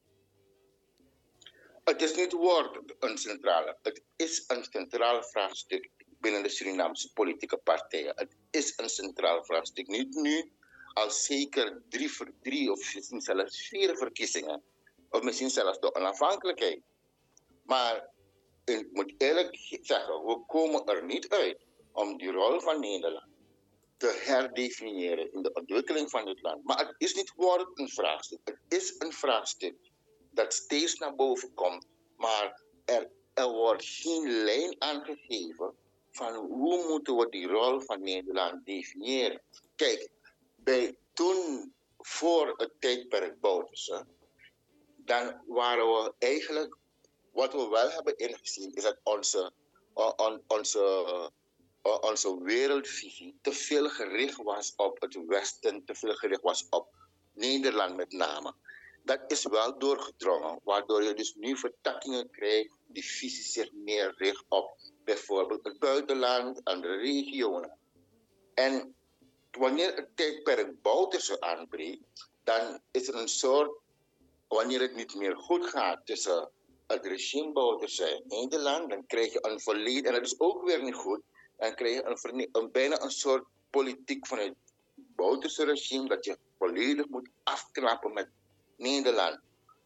Het 1.84 2.02
is 2.02 2.16
niet 2.16 2.32
woord 2.32 2.94
een 3.00 3.18
centrale. 3.18 3.78
Het 3.82 4.02
is 4.16 4.44
een 4.48 4.63
centraal 4.63 5.24
vraagstuk 5.24 5.90
binnen 6.20 6.44
de 6.44 6.50
Surinaamse 6.50 7.13
politieke 7.13 7.58
partijen. 7.58 8.13
Het 8.16 8.36
is 8.52 8.74
een 8.78 8.90
centraal 8.90 9.44
vraagstuk. 9.44 9.88
Niet 9.88 10.16
nu, 10.16 10.52
al 10.94 11.12
zeker 11.12 11.82
drie, 11.90 12.12
drie 12.42 12.72
of 12.72 12.94
misschien 12.96 13.22
zelfs 13.22 13.68
vier 13.68 13.98
verkiezingen. 13.98 14.63
Of 15.10 15.22
misschien 15.22 15.50
zelfs 15.50 15.80
de 15.80 15.96
onafhankelijkheid. 15.96 16.82
Maar 17.63 18.10
ik 18.66 18.88
moet 18.92 19.13
eerlijk 19.18 19.78
zeggen, 19.82 20.26
we 20.26 20.44
komen 20.48 20.86
er 20.86 21.06
niet 21.06 21.30
uit 21.30 21.58
om 21.92 22.18
die 22.18 22.32
rol 22.32 22.60
van 22.60 22.80
Nederland 22.80 23.37
te 23.97 24.21
herdefiniëren 24.25 25.33
in 25.33 25.41
de 25.41 25.53
ontwikkeling 25.53 26.10
van 26.10 26.27
het 26.27 26.41
land. 26.41 26.63
Maar 26.63 26.88
het 26.88 26.95
is 26.97 27.13
niet 27.13 27.33
woord 27.36 27.79
een 27.79 27.89
vraagstuk. 27.89 28.39
Het 28.43 28.60
is 28.67 28.95
een 28.97 29.13
vraagstuk 29.13 29.75
dat 30.31 30.53
steeds 30.53 30.95
naar 30.95 31.15
boven 31.15 31.53
komt. 31.53 31.86
Maar 32.15 32.62
er, 32.86 33.10
wordt 33.33 33.86
geen 33.86 34.29
lijn 34.29 34.75
aangegeven 34.81 35.73
van 36.12 36.36
hoe 36.36 36.88
moeten 36.88 37.15
we 37.15 37.29
die 37.29 37.47
rol 37.47 37.79
van 37.79 38.01
Nederland 38.01 38.65
definiëren. 38.65 39.41
Kijk, 39.75 40.10
bij 40.55 40.97
toen 41.13 41.73
voor 41.97 42.53
het 42.57 42.71
tijdperk 42.79 43.39
Bouterse, 43.39 44.05
dan 44.95 45.41
waren 45.47 45.88
we 45.88 46.13
eigenlijk, 46.19 46.77
wat 47.31 47.53
we 47.53 47.67
wel 47.67 47.89
hebben 47.89 48.17
ingezien, 48.17 48.73
is 48.73 48.83
dat 48.83 48.99
onze, 49.03 49.51
on, 49.93 50.41
onze, 50.47 51.31
onze 51.88 52.43
wereldvisie 52.43 53.38
te 53.41 53.52
veel 53.52 53.89
gericht 53.89 54.43
was 54.43 54.73
op 54.76 55.02
het 55.02 55.26
Westen, 55.26 55.86
te 55.86 55.95
veel 55.95 56.13
gericht 56.13 56.41
was 56.41 56.67
op 56.69 56.88
Nederland 57.34 57.95
met 57.95 58.12
name 58.12 58.54
dat 59.08 59.19
is 59.28 59.45
wel 59.45 59.80
doorgedrongen, 59.80 60.60
waardoor 60.63 61.04
je 61.04 61.13
dus 61.13 61.36
nu 61.36 61.58
vertakkingen 61.58 62.30
krijgt 62.30 62.76
die 62.88 63.06
visie 63.06 63.43
zich 63.43 63.71
meer 63.73 64.13
richt 64.17 64.45
op 64.50 64.78
bijvoorbeeld 65.04 65.63
het 65.63 65.80
buitenland, 65.80 66.63
andere 66.63 66.95
regionen. 66.97 67.78
En 68.54 68.95
wanneer 69.52 69.95
het 69.95 70.10
tijdperk 70.15 70.82
Bouterse 70.82 71.41
aanbreekt, 71.41 72.30
dan 72.43 72.80
is 72.91 73.08
er 73.08 73.15
een 73.15 73.28
soort, 73.28 73.80
wanneer 74.47 74.82
het 74.82 74.95
niet 74.95 75.15
meer 75.15 75.38
goed 75.38 75.65
gaat 75.65 76.06
tussen 76.06 76.50
het 76.88 77.06
regime 77.06 77.52
Bouter 77.52 77.89
zijn 77.89 78.23
in 78.28 78.28
Nederland, 78.28 78.89
dan 78.89 79.06
krijg 79.06 79.34
je 79.34 79.47
een 79.47 79.62
volledig, 79.62 80.04
en 80.04 80.13
dat 80.13 80.26
is 80.26 80.39
ook 80.39 80.65
weer 80.65 80.84
niet 80.84 80.95
goed, 80.95 81.21
dan 81.58 81.76
krijg 81.76 82.02
een, 82.04 82.50
een 82.52 82.72
bijna 82.72 83.02
een 83.02 83.12
soort 83.12 83.46
politiek 83.70 84.28
van 84.28 84.38
het 84.38 84.56
Bouterse 84.96 85.65
regime, 85.65 86.08
dat 86.08 86.26
je 86.26 86.38
volledig 86.58 87.08
moet 87.08 87.30
afknappen 87.43 88.13
met 88.13 88.30
Nederland. 88.78 89.39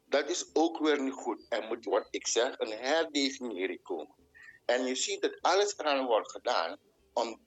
Dat 0.06 0.30
is 0.30 0.50
ook 0.54 0.80
weer 0.80 1.02
niet 1.02 1.14
goed. 1.14 1.46
Er 1.50 1.64
moet, 1.68 1.86
wat 1.86 2.08
ik 2.10 2.28
zeg, 2.28 2.60
een 2.60 2.72
herdefiniëring 2.72 3.82
komen. 3.84 4.16
En 4.66 4.86
je 4.86 4.96
ziet 4.96 5.22
dat 5.22 5.38
alles 5.42 5.78
eraan 5.78 6.06
wordt 6.06 6.32
gedaan 6.32 6.78
om 7.14 7.40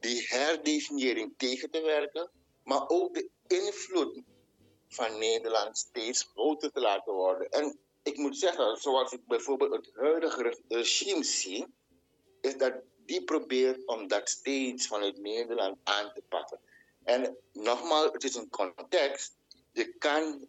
die 0.00 0.26
herdefiniëring 0.28 1.34
tegen 1.36 1.70
te 1.70 1.80
werken, 1.80 2.30
maar 2.64 2.88
ook 2.88 3.14
de 3.14 3.30
invloed 3.46 4.22
van 4.88 5.18
Nederland 5.18 5.78
steeds 5.78 6.22
groter 6.22 6.72
te 6.72 6.80
laten 6.80 7.12
worden. 7.12 7.48
En 7.48 7.78
ik 8.02 8.16
moet 8.16 8.38
zeggen, 8.38 8.76
zoals 8.76 9.12
ik 9.12 9.26
bijvoorbeeld 9.26 9.72
het 9.72 9.90
huidige 9.94 10.42
re- 10.42 10.60
regime 10.68 11.24
zie, 11.24 11.66
is 12.40 12.56
dat 12.56 12.74
die 13.06 13.24
probeert 13.24 13.86
om 13.86 14.08
dat 14.08 14.28
steeds 14.28 14.86
vanuit 14.86 15.18
Nederland 15.18 15.76
aan 15.84 16.12
te 16.14 16.22
pakken. 16.28 16.60
En 17.04 17.36
nogmaals, 17.52 18.12
het 18.12 18.24
is 18.24 18.34
een 18.34 18.50
context. 18.50 19.36
Je 19.72 19.94
kan 19.98 20.48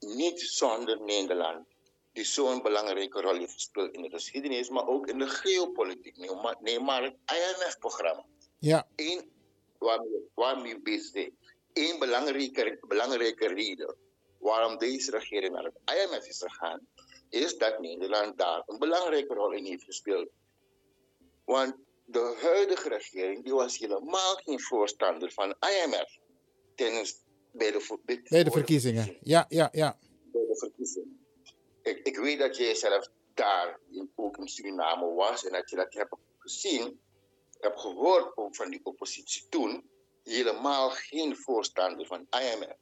niet 0.00 0.40
zonder 0.40 1.00
Nederland, 1.00 1.66
die 2.12 2.24
zo'n 2.24 2.62
belangrijke 2.62 3.20
rol 3.20 3.38
heeft 3.38 3.52
gespeeld 3.52 3.92
in 3.92 4.02
de 4.02 4.10
geschiedenis, 4.10 4.68
maar 4.68 4.88
ook 4.88 5.06
in 5.06 5.18
de 5.18 5.28
geopolitiek. 5.28 6.16
Neem 6.60 6.84
maar, 6.84 7.02
het 7.02 7.16
IMF-programma. 7.26 8.24
Ja. 8.58 8.86
Eén 8.96 9.30
waarmee, 9.78 10.30
waarmee 10.34 10.74
we 10.74 10.80
bezig 10.80 11.10
zijn. 11.12 11.36
Eén 11.72 11.98
belangrijke, 11.98 12.78
belangrijke 12.80 13.46
reden 13.46 13.96
waarom 14.38 14.78
deze 14.78 15.10
regering 15.10 15.52
naar 15.52 15.64
het 15.64 15.78
IMF 15.84 16.26
is 16.26 16.42
gegaan, 16.42 16.86
is 17.28 17.58
dat 17.58 17.78
Nederland 17.78 18.38
daar 18.38 18.62
een 18.66 18.78
belangrijke 18.78 19.34
rol 19.34 19.52
in 19.52 19.64
heeft 19.64 19.84
gespeeld. 19.84 20.28
Want 21.46 21.74
de 22.04 22.36
huidige 22.40 22.88
regering 22.88 23.44
die 23.44 23.54
was 23.54 23.78
helemaal 23.78 24.34
geen 24.34 24.60
voorstander 24.60 25.32
van 25.32 25.54
IMF 25.60 26.18
tijdens, 26.74 27.22
bij, 27.52 27.72
de, 27.72 28.20
Bij 28.28 28.50
verkiezingen. 28.50 29.16
Ja, 29.20 29.46
ja, 29.48 29.68
ja. 29.72 29.98
bij 30.32 30.46
de 30.46 30.56
verkiezingen. 30.56 31.26
Ik, 31.82 31.98
ik 31.98 32.16
weet 32.16 32.38
dat 32.38 32.56
jij 32.56 32.74
zelf 32.74 33.08
daar 33.34 33.78
in, 33.90 34.12
ook 34.14 34.36
in 34.36 34.48
Suriname 34.48 35.14
was 35.14 35.46
en 35.46 35.52
dat 35.52 35.70
je 35.70 35.76
dat 35.76 35.94
hebt 35.94 36.14
gezien, 36.38 37.00
hebt 37.60 37.80
gehoord 37.80 38.36
ook 38.36 38.56
van 38.56 38.70
die 38.70 38.80
oppositie 38.82 39.46
toen, 39.48 39.90
helemaal 40.22 40.90
geen 40.90 41.36
voorstander 41.36 42.06
van 42.06 42.26
IMF. 42.30 42.76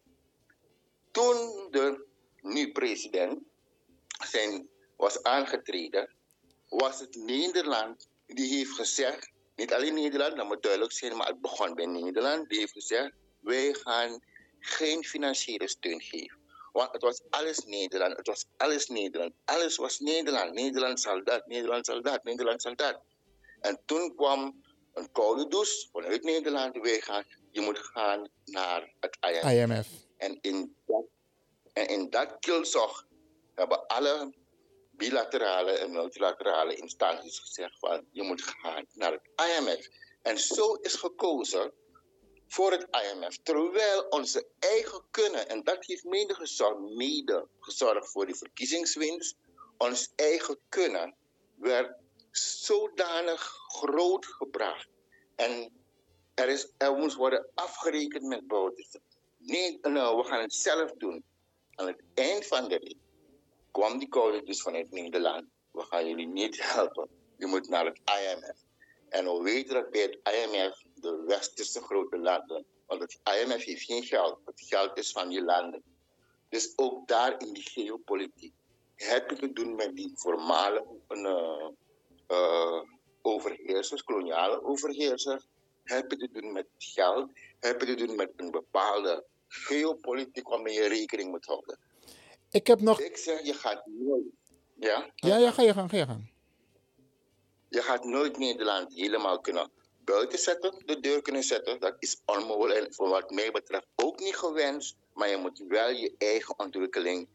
Toen 1.10 1.68
de 1.70 2.06
nu 2.40 2.72
president 2.72 3.38
zijn, 4.28 4.68
was 4.96 5.22
aangetreden, 5.22 6.14
was 6.68 7.00
het 7.00 7.14
Nederland 7.14 8.08
die 8.26 8.56
heeft 8.56 8.70
gezegd, 8.70 9.30
niet 9.56 9.72
alleen 9.72 9.94
Nederland, 9.94 10.36
dat 10.36 10.46
moet 10.46 10.62
duidelijk 10.62 10.92
zijn, 10.92 11.16
maar 11.16 11.26
het 11.26 11.40
begon 11.40 11.74
bij 11.74 11.86
Nederland, 11.86 12.48
die 12.48 12.58
heeft 12.58 12.72
gezegd, 12.72 13.12
wij 13.40 13.74
gaan 13.74 14.22
geen 14.58 15.04
financiële 15.04 15.68
steun 15.68 16.00
geven. 16.00 16.42
Want 16.72 16.92
het 16.92 17.02
was 17.02 17.20
alles 17.30 17.58
Nederland, 17.58 18.16
het 18.16 18.26
was 18.26 18.46
alles 18.56 18.86
Nederland, 18.88 19.32
alles 19.44 19.76
was 19.76 19.98
Nederland. 19.98 20.52
Nederland 20.52 21.00
zal 21.00 21.24
dat, 21.24 21.46
Nederland 21.46 21.86
zal 21.86 22.02
dat, 22.02 22.24
Nederland 22.24 22.62
zal 22.62 22.76
dat. 22.76 23.00
En 23.60 23.80
toen 23.84 24.14
kwam 24.14 24.62
een 24.94 25.12
koude 25.12 25.48
douche 25.48 25.88
vanuit 25.92 26.22
Nederland, 26.22 26.76
wij 26.76 27.00
gaan, 27.00 27.24
je 27.50 27.60
moet 27.60 27.78
gaan 27.78 28.28
naar 28.44 28.92
het 29.00 29.16
IMF. 29.20 29.52
IMF. 29.52 29.88
En 30.16 30.38
in 30.40 30.76
dat, 30.86 31.04
en 31.72 31.88
in 31.88 32.10
dat 32.10 32.36
kielzog 32.40 33.06
hebben 33.54 33.86
alle 33.86 34.32
bilaterale 34.96 35.70
en 35.70 35.92
multilaterale 35.92 36.74
instanties 36.74 37.38
gezegd 37.38 37.78
van 37.78 38.06
je 38.10 38.22
moet 38.22 38.42
gaan 38.42 38.84
naar 38.92 39.12
het 39.12 39.30
IMF. 39.36 39.88
En 40.22 40.38
zo 40.38 40.74
is 40.74 40.94
gekozen 40.94 41.72
voor 42.46 42.70
het 42.70 42.86
IMF. 42.90 43.38
Terwijl 43.42 44.06
onze 44.08 44.46
eigen 44.58 45.04
kunnen, 45.10 45.48
en 45.48 45.62
dat 45.62 45.84
heeft 45.84 46.04
mede 46.04 46.34
gezorgd, 46.34 46.80
mede 46.80 47.48
gezorgd 47.60 48.10
voor 48.10 48.26
die 48.26 48.34
verkiezingswinst, 48.34 49.36
ons 49.76 50.12
eigen 50.16 50.58
kunnen 50.68 51.14
werd 51.54 51.96
zodanig 52.30 53.40
groot 53.66 54.26
gebracht. 54.26 54.88
En 55.36 55.72
er, 56.34 56.48
is, 56.48 56.68
er 56.76 56.94
moest 56.94 57.16
worden 57.16 57.46
afgerekend 57.54 58.22
met 58.22 58.46
boten. 58.46 59.02
Nee, 59.38 59.78
nou, 59.82 60.16
we 60.16 60.24
gaan 60.24 60.40
het 60.40 60.54
zelf 60.54 60.92
doen. 60.92 61.24
Aan 61.74 61.86
het 61.86 62.02
eind 62.14 62.46
van 62.46 62.68
de 62.68 62.76
rit 62.76 63.03
kwam 63.74 63.98
die 63.98 64.08
code 64.08 64.42
dus 64.42 64.62
vanuit 64.62 64.90
Nederland. 64.90 65.44
We 65.70 65.82
gaan 65.82 66.08
jullie 66.08 66.26
niet 66.26 66.62
helpen. 66.72 67.08
Je 67.36 67.46
moet 67.46 67.68
naar 67.68 67.84
het 67.84 68.00
IMF. 68.04 68.58
En 69.08 69.24
we 69.24 69.42
weten 69.42 69.74
dat 69.74 69.90
bij 69.90 70.02
het 70.02 70.18
IMF 70.34 70.82
de 70.94 71.24
westerse 71.26 71.80
grote 71.80 72.18
landen, 72.18 72.64
want 72.86 73.00
het 73.00 73.18
IMF 73.24 73.64
heeft 73.64 73.82
geen 73.82 74.02
geld. 74.02 74.38
Het 74.44 74.60
geld 74.60 74.98
is 74.98 75.12
van 75.12 75.28
die 75.28 75.42
landen. 75.42 75.82
Dus 76.48 76.72
ook 76.76 77.08
daar 77.08 77.40
in 77.40 77.52
die 77.52 77.62
geopolitiek 77.62 78.52
heb 78.94 79.30
je 79.30 79.36
te 79.36 79.52
doen 79.52 79.74
met 79.74 79.96
die 79.96 80.12
voormalige 80.14 80.98
uh, 81.08 81.68
uh, 82.28 82.82
overheersers, 83.22 84.02
koloniale 84.02 84.64
overheersers. 84.64 85.46
Heb 85.84 86.10
je 86.10 86.16
te 86.16 86.28
doen 86.32 86.52
met 86.52 86.66
geld. 86.78 87.30
Heb 87.60 87.80
je 87.80 87.86
te 87.86 88.06
doen 88.06 88.16
met 88.16 88.32
een 88.36 88.50
bepaalde 88.50 89.24
geopolitiek 89.48 90.48
waarmee 90.48 90.74
je 90.74 90.88
rekening 90.88 91.30
moet 91.30 91.46
houden. 91.46 91.78
Ik 92.54 92.66
heb 92.66 92.80
nog... 92.80 93.00
Ik 93.00 93.16
zeg, 93.16 93.42
je 93.42 93.54
gaat 93.54 93.86
nooit... 93.86 94.24
Ja? 94.74 95.10
Ja, 95.14 95.36
ja, 95.36 95.50
ga 95.50 95.62
je 95.62 95.72
gang, 95.72 95.90
ga 95.90 95.96
je 95.96 96.06
gang. 96.06 96.32
Je 97.68 97.82
gaat 97.82 98.04
nooit 98.04 98.38
Nederland 98.38 98.94
helemaal 98.94 99.40
kunnen 99.40 99.70
buiten 100.04 100.38
zetten, 100.38 100.82
de 100.86 101.00
deur 101.00 101.22
kunnen 101.22 101.42
zetten. 101.42 101.80
Dat 101.80 101.96
is 101.98 102.20
onmogelijk 102.24 102.86
en 102.86 102.94
voor 102.94 103.08
wat 103.08 103.30
mij 103.30 103.50
betreft 103.50 103.86
ook 103.94 104.20
niet 104.20 104.36
gewenst. 104.36 104.96
Maar 105.14 105.28
je 105.28 105.36
moet 105.36 105.64
wel 105.68 105.90
je 105.90 106.14
eigen 106.18 106.58
ontwikkeling 106.58 107.28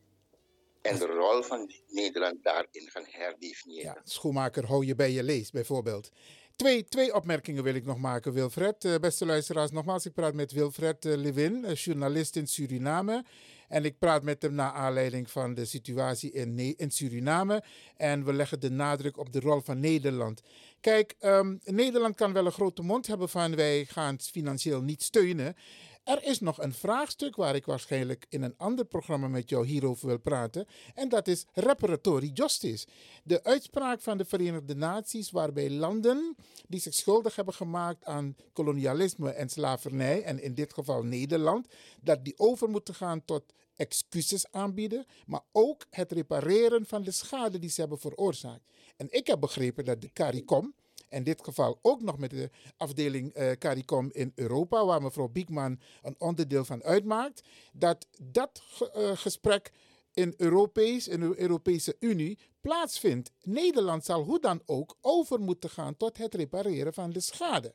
en 0.82 1.00
de 1.00 1.06
rol 1.06 1.42
van 1.42 1.72
Nederland 1.88 2.44
daarin 2.44 2.90
gaan 2.90 3.06
herdefiniëren. 3.08 3.94
Ja, 3.96 4.02
schoenmaker, 4.04 4.66
hou 4.66 4.86
je 4.86 4.96
bij 4.96 5.12
je 5.12 5.24
lees, 5.24 5.52
bijvoorbeeld. 5.52 6.12
Twee, 6.56 6.86
twee 6.86 7.14
opmerkingen 7.14 7.64
wil 7.64 7.76
ik 7.76 7.86
nog 7.86 7.98
maken, 7.98 8.34
Wilfred. 8.34 8.84
Uh, 8.84 8.96
beste 8.96 9.26
luisteraars, 9.26 9.72
nogmaals, 9.72 10.06
ik 10.06 10.14
praat 10.14 10.34
met 10.34 10.52
Wilfred 10.52 11.06
uh, 11.06 11.16
Lewin, 11.16 11.64
uh, 11.64 11.76
journalist 11.76 12.36
in 12.36 12.48
Suriname. 12.48 13.24
En 13.70 13.86
ik 13.86 14.00
praat 14.00 14.24
met 14.24 14.42
hem 14.42 14.54
naar 14.54 14.72
aanleiding 14.72 15.32
van 15.32 15.54
de 15.54 15.66
situatie 15.66 16.32
in, 16.32 16.78
in 16.78 16.92
Suriname. 16.92 17.64
En 17.96 18.26
we 18.26 18.34
leggen 18.34 18.60
de 18.60 18.72
nadruk 18.72 19.18
op 19.18 19.34
de 19.34 19.40
rol 19.40 19.62
van 19.62 19.80
Nederland. 19.80 20.42
Kijk, 20.82 21.16
um, 21.22 21.60
Nederland 21.64 22.16
kan 22.16 22.34
wel 22.34 22.46
een 22.46 22.52
grote 22.52 22.82
mond 22.82 23.08
hebben 23.08 23.30
van 23.30 23.56
wij 23.56 23.86
gaan 23.86 24.20
financieel 24.20 24.82
niet 24.82 25.04
steunen. 25.04 25.56
Er 26.04 26.24
is 26.24 26.40
nog 26.40 26.62
een 26.62 26.74
vraagstuk 26.74 27.36
waar 27.36 27.56
ik 27.56 27.66
waarschijnlijk 27.66 28.26
in 28.30 28.42
een 28.42 28.58
ander 28.58 28.86
programma 28.86 29.28
met 29.28 29.50
jou 29.50 29.66
hierover 29.68 30.08
wil 30.08 30.20
praten. 30.20 30.66
En 30.94 31.10
dat 31.10 31.28
is 31.28 31.46
reparatory 31.54 32.32
justice. 32.34 32.88
De 33.24 33.44
uitspraak 33.44 34.02
van 34.02 34.18
de 34.18 34.26
Verenigde 34.26 34.76
Naties 34.76 35.32
waarbij 35.32 35.70
landen 35.70 36.36
die 36.68 36.80
zich 36.80 36.94
schuldig 36.94 37.36
hebben 37.36 37.54
gemaakt 37.54 38.06
aan 38.06 38.36
kolonialisme 38.54 39.30
en 39.30 39.50
slavernij, 39.50 40.24
en 40.24 40.42
in 40.42 40.54
dit 40.54 40.74
geval 40.74 41.04
Nederland, 41.04 41.68
dat 42.02 42.26
die 42.26 42.34
over 42.38 42.70
moeten 42.70 42.96
gaan 42.96 43.26
tot 43.26 43.44
excuses 43.80 44.52
aanbieden, 44.52 45.06
maar 45.26 45.44
ook 45.52 45.86
het 45.90 46.12
repareren 46.12 46.86
van 46.86 47.04
de 47.04 47.12
schade 47.12 47.60
die 47.60 47.70
ze 47.70 47.80
hebben 47.80 48.00
veroorzaakt. 48.00 48.64
En 48.98 49.08
ik 49.10 49.28
heb 49.28 49.40
begrepen 49.40 49.86
dat 49.86 50.02
de 50.02 50.12
CARICOM, 50.14 50.74
in 51.10 51.24
dit 51.24 51.44
geval 51.44 51.80
ook 51.82 52.02
nog 52.02 52.18
met 52.18 52.30
de 52.30 52.50
afdeling 52.78 53.38
uh, 53.38 53.52
CARICOM 53.52 54.10
in 54.12 54.32
Europa, 54.36 54.86
waar 54.86 55.02
mevrouw 55.02 55.28
Biekman 55.28 55.80
een 56.02 56.16
onderdeel 56.18 56.66
van 56.66 56.84
uitmaakt, 56.84 57.42
dat 57.74 58.08
dat 58.22 58.62
uh, 58.96 59.12
gesprek 59.18 59.72
in, 60.14 60.34
Europees, 60.38 61.08
in 61.08 61.20
de 61.20 61.40
Europese 61.40 61.96
Unie 62.00 62.38
plaatsvindt. 62.62 63.32
Nederland 63.44 64.06
zal 64.06 64.24
hoe 64.24 64.40
dan 64.40 64.62
ook 64.66 64.98
over 65.02 65.40
moeten 65.40 65.70
gaan 65.70 65.98
tot 65.98 66.18
het 66.18 66.36
repareren 66.36 66.94
van 66.94 67.12
de 67.12 67.20
schade. 67.20 67.74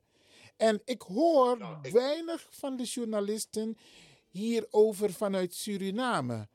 En 0.56 0.80
ik 0.84 1.02
hoor 1.02 1.58
nou, 1.58 1.78
ik... 1.82 1.92
weinig 1.92 2.46
van 2.50 2.76
de 2.76 2.84
journalisten 2.84 3.76
hierover 4.34 5.12
vanuit 5.12 5.54
Suriname. 5.54 6.48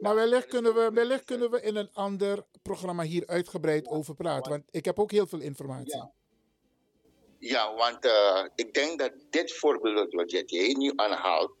Maar 0.00 0.14
wellicht 0.14 0.46
kunnen, 0.46 0.74
we, 0.74 0.90
wellicht 0.92 1.24
kunnen 1.24 1.50
we 1.50 1.60
in 1.62 1.76
een 1.76 1.90
ander 1.92 2.44
programma 2.62 3.02
hier 3.02 3.26
uitgebreid 3.26 3.86
over 3.86 4.14
praten. 4.14 4.50
Want 4.50 4.64
ik 4.70 4.84
heb 4.84 4.98
ook 4.98 5.10
heel 5.10 5.26
veel 5.26 5.40
informatie. 5.40 6.10
Ja, 7.38 7.74
want 7.74 8.04
uh, 8.04 8.44
ik 8.54 8.74
denk 8.74 8.98
dat 8.98 9.12
dit 9.30 9.52
voorbeeld 9.52 10.12
wat 10.12 10.30
jij 10.30 10.74
nu 10.78 10.92
aanhaalt, 10.96 11.52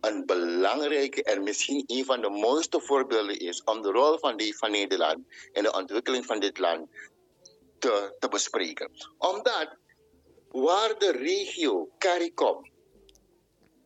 een 0.00 0.26
belangrijke 0.26 1.22
en 1.22 1.42
misschien 1.42 1.84
een 1.86 2.04
van 2.04 2.20
de 2.20 2.30
mooiste 2.30 2.80
voorbeelden 2.80 3.38
is 3.38 3.64
om 3.64 3.82
de 3.82 3.90
rol 3.90 4.18
van, 4.18 4.36
die, 4.36 4.56
van 4.56 4.70
Nederland 4.70 5.18
in 5.52 5.62
de 5.62 5.72
ontwikkeling 5.72 6.26
van 6.26 6.40
dit 6.40 6.58
land 6.58 6.88
te, 7.78 8.16
te 8.18 8.28
bespreken. 8.28 8.90
Omdat 9.18 9.76
waar 10.50 10.98
de 10.98 11.10
regio 11.10 11.88
CARICOM 11.98 12.74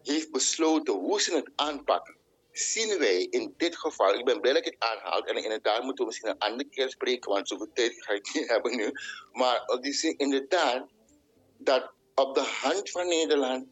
heeft 0.03 0.31
besloten 0.31 0.95
hoe 0.95 1.21
ze 1.21 1.35
het 1.35 1.51
aanpakken, 1.55 2.17
zien 2.53 2.99
wij 2.99 3.23
in 3.23 3.55
dit 3.57 3.77
geval, 3.77 4.15
ik 4.15 4.25
ben 4.25 4.41
blij 4.41 4.53
dat 4.53 4.67
ik 4.67 4.73
het 4.73 4.89
aanhaal, 4.91 5.25
en 5.25 5.37
inderdaad 5.37 5.83
moeten 5.83 6.05
we 6.05 6.11
misschien 6.11 6.31
een 6.31 6.39
andere 6.39 6.69
keer 6.69 6.91
spreken, 6.91 7.31
want 7.31 7.49
zoveel 7.49 7.71
tijd 7.75 8.05
ga 8.05 8.13
ik 8.13 8.35
niet 8.35 8.49
hebben 8.55 8.77
nu. 8.77 8.93
Maar 9.33 9.79
die 9.81 9.93
zin 9.93 10.15
inderdaad, 10.17 10.87
dat 11.59 11.93
op 12.15 12.35
de 12.35 12.41
hand 12.41 12.91
van 12.91 13.09
Nederland 13.09 13.67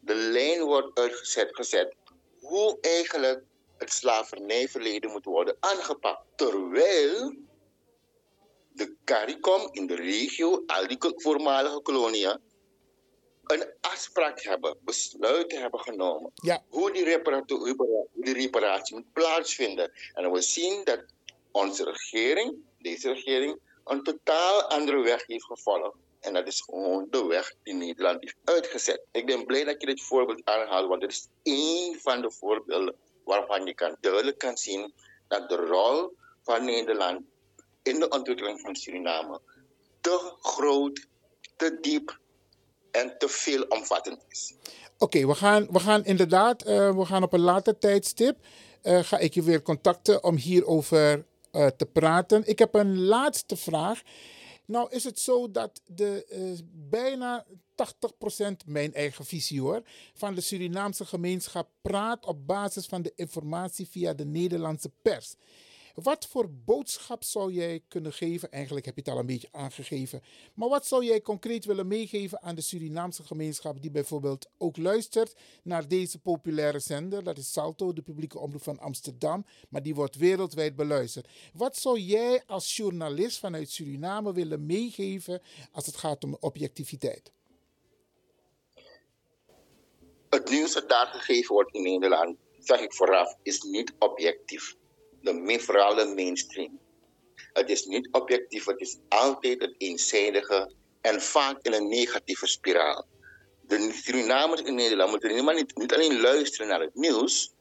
de 0.00 0.14
lijn 0.14 0.62
wordt 0.62 0.98
uitgezet, 0.98 1.54
gezet, 1.54 1.94
hoe 2.40 2.78
eigenlijk 2.80 3.42
het 3.78 3.92
slavernijverleden 3.92 5.10
moet 5.10 5.24
worden 5.24 5.56
aangepakt. 5.60 6.22
Terwijl 6.36 7.34
de 8.72 8.96
CARICOM 9.04 9.68
in 9.70 9.86
de 9.86 9.94
regio, 9.94 10.62
al 10.66 10.86
die 10.86 10.96
voormalige 10.98 11.80
koloniën, 11.80 12.38
een 13.52 13.72
afspraak 13.80 14.42
hebben, 14.42 14.76
besluiten 14.80 15.60
hebben 15.60 15.80
genomen. 15.80 16.32
Ja. 16.34 16.62
Hoe, 16.68 16.92
die 16.92 17.04
reparatie, 17.04 17.56
hoe 17.56 18.08
die 18.12 18.34
reparatie 18.34 18.96
moet 18.96 19.12
plaatsvinden. 19.12 19.92
En 20.14 20.32
we 20.32 20.40
zien 20.40 20.84
dat 20.84 21.04
onze 21.50 21.84
regering, 21.84 22.54
deze 22.78 23.12
regering, 23.12 23.58
een 23.84 24.02
totaal 24.02 24.62
andere 24.62 25.02
weg 25.02 25.26
heeft 25.26 25.44
gevolgd. 25.44 25.96
En 26.20 26.32
dat 26.32 26.46
is 26.46 26.60
gewoon 26.60 27.06
de 27.10 27.26
weg 27.26 27.54
die 27.62 27.74
Nederland 27.74 28.20
heeft 28.20 28.36
uitgezet. 28.44 29.00
Ik 29.12 29.26
ben 29.26 29.46
blij 29.46 29.64
dat 29.64 29.80
je 29.80 29.86
dit 29.86 30.02
voorbeeld 30.02 30.40
aanhaalt, 30.44 30.88
want 30.88 31.02
het 31.02 31.10
is 31.10 31.28
één 31.42 32.00
van 32.00 32.22
de 32.22 32.30
voorbeelden 32.30 32.94
waarvan 33.24 33.64
je 33.66 33.74
kan, 33.74 33.96
duidelijk 34.00 34.38
kan 34.38 34.56
zien 34.56 34.92
dat 35.28 35.48
de 35.48 35.56
rol 35.56 36.16
van 36.42 36.64
Nederland 36.64 37.20
in 37.82 38.00
de 38.00 38.08
ontwikkeling 38.08 38.60
van 38.60 38.76
Suriname 38.76 39.40
te 40.00 40.36
groot, 40.40 41.06
te 41.56 41.78
diep 41.80 42.20
en 42.92 43.14
te 43.18 43.28
veelomvattend 43.28 44.24
is. 44.28 44.54
Oké, 44.98 45.26
we, 45.26 45.34
gaan, 45.34 45.66
we 45.70 45.78
gaan 45.78 46.04
inderdaad, 46.04 46.66
uh, 46.66 46.96
we 46.96 47.04
gaan 47.04 47.22
op 47.22 47.32
een 47.32 47.40
later 47.40 47.78
tijdstip, 47.78 48.36
uh, 48.82 49.02
ga 49.02 49.18
ik 49.18 49.34
je 49.34 49.42
weer 49.42 49.62
contacten 49.62 50.24
om 50.24 50.36
hierover 50.36 51.24
uh, 51.52 51.66
te 51.66 51.86
praten. 51.86 52.42
Ik 52.46 52.58
heb 52.58 52.74
een 52.74 52.98
laatste 52.98 53.56
vraag. 53.56 54.02
Nou 54.64 54.90
is 54.90 55.04
het 55.04 55.18
zo 55.18 55.50
dat 55.50 55.80
de 55.86 56.26
bijna 56.72 57.46
80%, 57.46 58.66
mijn 58.66 58.94
eigen 58.94 59.24
visie 59.24 59.60
hoor, 59.60 59.82
van 60.14 60.34
de 60.34 60.40
Surinaamse 60.40 61.04
gemeenschap 61.04 61.68
praat 61.80 62.26
op 62.26 62.46
basis 62.46 62.86
van 62.86 63.02
de 63.02 63.12
informatie 63.16 63.88
via 63.88 64.12
de 64.12 64.24
Nederlandse 64.24 64.90
pers. 65.02 65.34
Wat 65.94 66.26
voor 66.26 66.50
boodschap 66.50 67.24
zou 67.24 67.52
jij 67.52 67.82
kunnen 67.88 68.12
geven? 68.12 68.50
Eigenlijk 68.50 68.86
heb 68.86 68.94
je 68.94 69.00
het 69.00 69.10
al 69.10 69.18
een 69.18 69.26
beetje 69.26 69.48
aangegeven. 69.50 70.22
Maar 70.54 70.68
wat 70.68 70.86
zou 70.86 71.04
jij 71.04 71.20
concreet 71.20 71.64
willen 71.64 71.86
meegeven 71.86 72.42
aan 72.42 72.54
de 72.54 72.60
Surinaamse 72.60 73.22
gemeenschap 73.22 73.82
die 73.82 73.90
bijvoorbeeld 73.90 74.50
ook 74.58 74.76
luistert 74.76 75.34
naar 75.62 75.88
deze 75.88 76.18
populaire 76.18 76.78
zender? 76.78 77.24
Dat 77.24 77.38
is 77.38 77.52
Salto, 77.52 77.92
de 77.92 78.02
publieke 78.02 78.38
omroep 78.38 78.62
van 78.62 78.78
Amsterdam, 78.78 79.46
maar 79.68 79.82
die 79.82 79.94
wordt 79.94 80.16
wereldwijd 80.16 80.76
beluisterd. 80.76 81.28
Wat 81.54 81.76
zou 81.76 81.98
jij 81.98 82.42
als 82.46 82.76
journalist 82.76 83.38
vanuit 83.38 83.70
Suriname 83.70 84.32
willen 84.32 84.66
meegeven 84.66 85.42
als 85.72 85.86
het 85.86 85.96
gaat 85.96 86.24
om 86.24 86.36
objectiviteit? 86.40 87.32
Het 90.28 90.50
nieuws 90.50 90.72
dat 90.72 90.88
daar 90.88 91.06
gegeven 91.06 91.54
wordt 91.54 91.74
in 91.74 91.82
Nederland, 91.82 92.36
zeg 92.58 92.80
ik 92.80 92.94
vooraf, 92.94 93.36
is 93.42 93.62
niet 93.62 93.92
objectief 93.98 94.76
de, 95.22 95.58
vooral 95.60 95.94
de 95.94 96.12
mainstream. 96.14 96.80
Het 97.52 97.70
is 97.70 97.84
niet 97.84 98.08
objectief, 98.10 98.64
het 98.64 98.80
is 98.80 98.98
altijd 99.08 99.60
het 99.60 99.74
eenzijdige 99.78 100.72
en 101.00 101.22
vaak 101.22 101.58
in 101.62 101.72
een 101.72 101.88
negatieve 101.88 102.46
spiraal. 102.46 103.06
De 103.62 103.92
Surinamers 104.02 104.62
in 104.62 104.74
Nederland 104.74 105.10
moeten 105.10 105.54
niet, 105.54 105.76
niet 105.76 105.94
alleen 105.94 106.20
luisteren 106.20 106.68
naar 106.68 106.80
het 106.80 106.94
nieuws, 106.94 107.52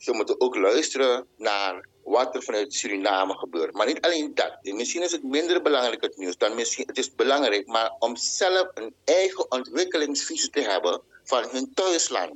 ze 0.00 0.12
moeten 0.12 0.40
ook 0.40 0.56
luisteren 0.56 1.26
naar 1.36 1.86
wat 2.04 2.34
er 2.34 2.42
vanuit 2.42 2.74
Suriname 2.74 3.34
gebeurt. 3.34 3.72
Maar 3.72 3.86
niet 3.86 4.00
alleen 4.00 4.34
dat. 4.34 4.58
Misschien 4.62 5.02
is 5.02 5.12
het 5.12 5.22
minder 5.22 5.62
belangrijk 5.62 6.02
het 6.02 6.16
nieuws 6.16 6.36
dan 6.36 6.54
misschien. 6.54 6.86
Het 6.86 6.98
is 6.98 7.14
belangrijk, 7.14 7.66
maar 7.66 7.96
om 7.98 8.16
zelf 8.16 8.68
een 8.74 8.94
eigen 9.04 9.50
ontwikkelingsvisie 9.50 10.50
te 10.50 10.60
hebben 10.60 11.02
van 11.24 11.48
hun 11.50 11.74
thuisland. 11.74 12.32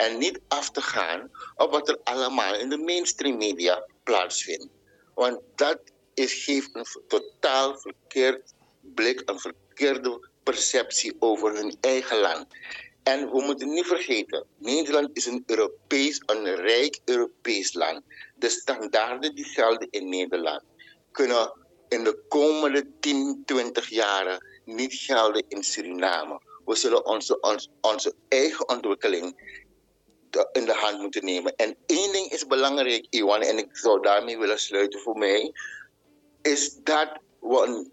En 0.00 0.18
niet 0.18 0.40
af 0.48 0.70
te 0.70 0.82
gaan 0.82 1.30
op 1.56 1.70
wat 1.70 1.88
er 1.88 1.98
allemaal 2.04 2.54
in 2.54 2.68
de 2.68 2.78
mainstream 2.78 3.36
media 3.36 3.86
plaatsvindt. 4.02 4.68
Want 5.14 5.40
dat 5.54 5.80
is, 6.14 6.44
geeft 6.44 6.70
een 6.72 6.86
totaal 7.08 7.78
verkeerd 7.78 8.52
blik, 8.80 9.22
een 9.24 9.40
verkeerde 9.40 10.28
perceptie 10.42 11.16
over 11.18 11.54
hun 11.54 11.76
eigen 11.80 12.18
land. 12.18 12.46
En 13.02 13.30
we 13.30 13.42
moeten 13.42 13.68
niet 13.68 13.86
vergeten, 13.86 14.46
Nederland 14.58 15.10
is 15.12 15.26
een 15.26 15.42
Europees, 15.46 16.22
een 16.26 16.54
rijk 16.54 17.00
Europees 17.04 17.74
land. 17.74 18.00
De 18.34 18.48
standaarden 18.48 19.34
die 19.34 19.44
gelden 19.44 19.88
in 19.90 20.08
Nederland 20.08 20.62
kunnen 21.10 21.52
in 21.88 22.04
de 22.04 22.24
komende 22.28 22.86
10, 23.00 23.42
20 23.44 23.88
jaren 23.88 24.46
niet 24.64 24.94
gelden 24.94 25.44
in 25.48 25.64
Suriname. 25.64 26.40
We 26.64 26.76
zullen 26.76 27.06
onze, 27.06 27.40
onze, 27.40 27.68
onze 27.80 28.14
eigen 28.28 28.68
ontwikkeling 28.68 29.34
in 30.52 30.64
de 30.64 30.74
hand 30.74 30.98
moeten 30.98 31.24
nemen. 31.24 31.56
En 31.56 31.76
één 31.86 32.12
ding 32.12 32.30
is 32.30 32.46
belangrijk, 32.46 33.06
Iwan, 33.10 33.40
en 33.42 33.58
ik 33.58 33.76
zou 33.76 34.02
daarmee 34.02 34.38
willen 34.38 34.58
sluiten 34.58 35.00
voor 35.00 35.18
mij, 35.18 35.52
is 36.42 36.74
dat 36.82 37.08
we 37.40 37.62
een 37.66 37.92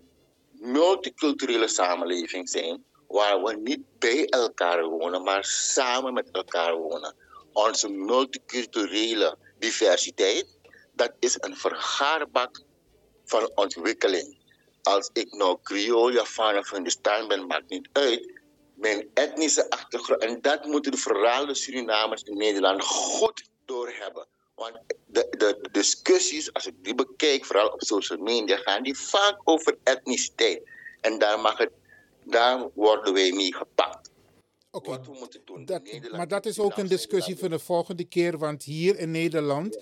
multiculturele 0.51 1.67
samenleving 1.67 2.49
zijn, 2.49 2.83
waar 3.07 3.43
we 3.43 3.55
niet 3.55 3.81
bij 3.99 4.25
elkaar 4.25 4.85
wonen, 4.85 5.23
maar 5.23 5.43
samen 5.45 6.13
met 6.13 6.31
elkaar 6.31 6.75
wonen. 6.75 7.15
Onze 7.53 7.89
multiculturele 7.89 9.37
diversiteit, 9.59 10.57
dat 10.93 11.13
is 11.19 11.37
een 11.39 11.55
vergaarbak 11.55 12.61
van 13.25 13.51
ontwikkeling. 13.55 14.37
Als 14.81 15.09
ik 15.13 15.33
nou 15.33 15.57
Creole, 15.63 16.13
Javaan 16.13 16.57
of 16.57 16.71
Hindustan 16.71 17.27
ben, 17.27 17.47
maakt 17.47 17.69
niet 17.69 17.89
uit 17.91 18.36
mijn 18.77 19.07
etnische 19.13 19.69
achtergrond. 19.69 20.21
En 20.21 20.41
dat 20.41 20.65
moeten 20.65 20.91
de 20.91 21.49
Surinamers 21.51 22.23
in 22.23 22.37
Nederland 22.37 22.83
goed 22.83 23.49
doorhebben. 23.65 24.27
Want 24.55 24.79
de, 25.05 25.27
de 25.37 25.69
discussies, 25.71 26.53
als 26.53 26.67
ik 26.67 26.73
die 26.81 26.95
bekijk, 26.95 27.45
vooral 27.45 27.67
op 27.67 27.83
social 27.83 28.19
media, 28.19 28.57
gaan 28.57 28.83
die 28.83 28.97
vaak 28.97 29.37
over 29.43 29.77
etniciteit. 29.83 30.61
En 31.01 31.19
daar, 31.19 31.39
mag 31.39 31.57
het, 31.57 31.71
daar 32.23 32.69
worden 32.73 33.13
wij 33.13 33.31
mee 33.31 33.53
gepakt. 33.53 34.09
Oké, 34.71 34.89
okay. 34.89 36.09
maar 36.11 36.27
dat 36.27 36.45
is 36.45 36.59
ook 36.59 36.77
een 36.77 36.87
discussie 36.87 37.37
voor 37.37 37.49
de 37.49 37.59
volgende 37.59 38.03
keer. 38.03 38.37
Want 38.37 38.63
hier 38.63 38.99
in 38.99 39.11
Nederland, 39.11 39.79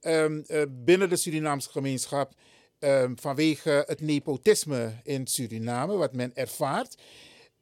um, 0.00 0.44
uh, 0.46 0.62
binnen 0.68 1.08
de 1.08 1.16
Surinaamse 1.16 1.70
gemeenschap, 1.70 2.32
um, 2.78 3.18
vanwege 3.18 3.84
het 3.86 4.00
nepotisme 4.00 5.00
in 5.02 5.26
Suriname, 5.26 5.96
wat 5.96 6.12
men 6.12 6.30
ervaart, 6.34 6.94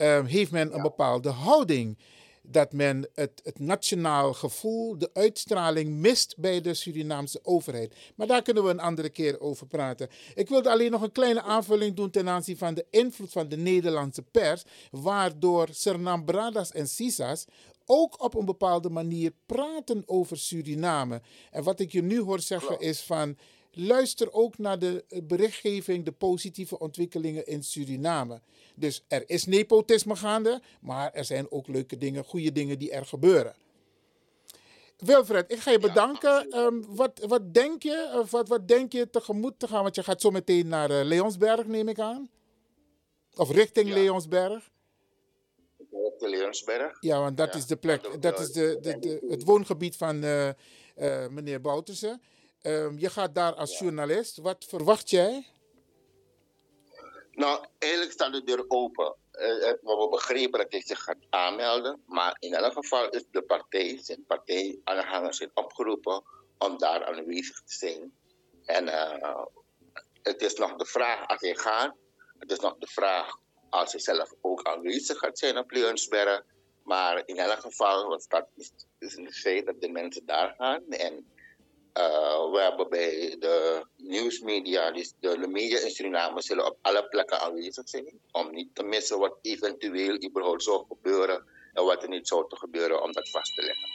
um, 0.01 0.25
heeft 0.25 0.51
men 0.51 0.75
een 0.75 0.83
bepaalde 0.83 1.29
houding. 1.29 1.99
Dat 2.43 2.73
men 2.73 3.09
het, 3.15 3.41
het 3.45 3.59
nationaal 3.59 4.33
gevoel, 4.33 4.99
de 4.99 5.11
uitstraling 5.13 5.91
mist 5.91 6.35
bij 6.37 6.61
de 6.61 6.75
Surinaamse 6.75 7.41
overheid. 7.43 7.95
Maar 8.15 8.27
daar 8.27 8.43
kunnen 8.43 8.65
we 8.65 8.71
een 8.71 8.81
andere 8.81 9.09
keer 9.09 9.41
over 9.41 9.67
praten. 9.67 10.09
Ik 10.35 10.49
wilde 10.49 10.71
alleen 10.71 10.91
nog 10.91 11.03
een 11.03 11.13
kleine 11.13 11.43
aanvulling 11.43 11.97
doen 11.97 12.11
ten 12.11 12.29
aanzien 12.29 12.57
van 12.57 12.75
de 12.75 12.87
invloed 12.91 13.33
van 13.33 13.49
de 13.49 13.57
Nederlandse 13.57 14.23
pers. 14.23 14.63
Waardoor 14.91 15.69
Sernam 15.71 16.25
Bradas 16.25 16.73
en 16.73 16.89
Sisas 16.89 17.47
ook 17.87 18.23
op 18.23 18.35
een 18.35 18.45
bepaalde 18.45 18.91
manier 18.91 19.33
praten 19.47 20.03
over 20.07 20.39
Suriname. 20.39 21.21
En 21.51 21.63
wat 21.63 21.81
ik 21.81 21.93
je 21.93 22.03
nu 22.03 22.21
hoor 22.21 22.41
zeggen 22.41 22.81
is 22.81 23.01
van 23.01 23.37
luister 23.73 24.33
ook 24.33 24.59
naar 24.59 24.79
de 24.79 25.05
berichtgeving, 25.25 26.05
de 26.05 26.13
positieve 26.13 26.79
ontwikkelingen 26.79 27.47
in 27.47 27.63
Suriname. 27.63 28.41
Dus 28.75 29.05
er 29.09 29.23
is 29.27 29.47
nepotisme 29.47 30.17
gaande, 30.17 30.61
maar 30.81 31.13
er 31.13 31.25
zijn 31.25 31.51
ook 31.51 31.69
leuke 31.69 31.99
dingen, 31.99 32.25
goede 32.25 32.53
dingen 32.53 32.79
die 32.79 32.91
er 32.91 33.07
gebeuren. 33.07 33.55
Wilfred, 34.97 35.53
ik 35.53 35.59
ga 35.59 35.71
je 35.71 35.79
bedanken. 35.79 36.59
Um, 36.59 36.85
wat, 36.89 37.21
wat 37.27 37.55
denk 37.55 37.83
je, 37.83 38.11
of 38.21 38.31
wat, 38.31 38.49
wat 38.49 38.69
denk 38.69 38.93
je 38.93 39.11
tegemoet 39.11 39.59
te 39.59 39.69
gaan? 39.69 39.83
Want 39.83 39.95
je 39.95 40.03
gaat 40.03 40.21
zo 40.21 40.31
meteen 40.31 40.69
naar 40.69 40.91
uh, 40.91 41.01
Leonsberg, 41.05 41.67
neem 41.67 41.89
ik 41.89 41.99
aan. 41.99 42.31
Of 43.37 43.51
richting 43.51 43.89
ja. 43.89 43.95
Leonsberg. 43.95 44.71
Richting 45.91 46.31
Leonsberg. 46.31 46.97
Ja, 47.01 47.21
want 47.21 47.37
dat 47.37 47.53
ja. 47.53 47.59
is 47.59 47.67
de 47.67 47.77
plek, 47.77 48.23
dat 48.23 48.41
is 48.41 48.53
de, 48.53 48.79
de, 48.81 48.99
de, 48.99 49.27
het 49.29 49.45
woongebied 49.45 49.97
van 49.97 50.25
uh, 50.25 50.49
uh, 50.49 51.29
meneer 51.29 51.61
Boutersen. 51.61 52.23
Um, 52.63 52.99
je 52.99 53.11
gaat 53.11 53.35
daar 53.35 53.55
als 53.55 53.79
ja. 53.79 53.85
journalist. 53.85 54.37
Wat 54.37 54.65
verwacht 54.69 55.11
jij? 55.11 55.47
Nou, 57.33 57.67
eigenlijk 57.79 58.13
staat 58.13 58.33
de 58.33 58.45
deur 58.45 58.65
open. 58.69 59.15
Uh, 59.33 59.73
we 59.81 60.09
begrepen 60.11 60.59
dat 60.59 60.73
hij 60.73 60.83
zich 60.83 61.03
gaat 61.03 61.27
aanmelden. 61.31 62.03
Maar 62.07 62.37
in 62.39 62.55
elk 62.55 62.73
geval 62.73 63.09
is 63.09 63.25
de 63.31 63.43
partij, 63.43 63.99
zijn 64.03 64.25
partijaanhangers 64.27 65.37
zijn 65.37 65.51
opgeroepen 65.55 66.23
om 66.59 66.79
daar 66.79 67.05
aanwezig 67.05 67.63
te 67.63 67.75
zijn. 67.75 68.13
En 68.65 68.87
uh, 68.87 69.45
het 70.23 70.43
is 70.43 70.55
nog 70.55 70.77
de 70.77 70.87
vraag 70.87 71.29
als 71.29 71.41
hij 71.41 71.55
gaat. 71.55 71.95
Het 72.39 72.51
is 72.51 72.59
nog 72.59 72.77
de 72.79 72.87
vraag 72.87 73.37
als 73.71 73.93
hij 73.93 74.01
zelf 74.01 74.33
ook 74.41 74.63
aanwezig 74.63 75.19
gaat 75.19 75.39
zijn 75.39 75.59
op 75.59 75.71
Leonsberg. 75.71 76.45
Maar 76.85 77.23
in 77.27 77.39
elk 77.39 77.61
geval 77.61 78.09
was 78.09 78.29
dat 78.29 78.47
is, 78.57 78.71
is 78.99 79.17
een 79.17 79.33
feit 79.33 79.67
dat 79.67 79.81
de 79.81 79.89
mensen 79.89 80.27
daar 80.27 80.55
gaan. 80.59 80.89
En 80.89 81.27
uh, 81.99 82.51
we 82.53 82.61
hebben 82.61 82.89
bij 82.89 83.37
de 83.39 83.85
nieuwsmedia, 83.97 84.91
dus 84.91 85.13
de, 85.21 85.39
de 85.39 85.49
media 85.49 85.79
in 85.81 85.91
Suriname, 85.91 86.43
zullen 86.43 86.67
op 86.67 86.77
alle 86.83 87.09
plekken 87.09 87.41
aanwezig 87.41 87.89
zijn. 87.89 88.21
Om 88.33 88.51
niet 88.51 88.75
te 88.75 88.83
missen 88.83 89.19
wat 89.19 89.39
eventueel 89.43 90.23
überhaupt 90.25 90.63
zou 90.63 90.85
gebeuren 90.89 91.45
en 91.73 91.85
wat 91.85 92.03
er 92.03 92.09
niet 92.09 92.29
zou 92.29 92.49
te 92.49 92.57
gebeuren 92.57 93.03
om 93.03 93.13
dat 93.13 93.31
vast 93.31 93.55
te 93.55 93.63
leggen. 93.63 93.89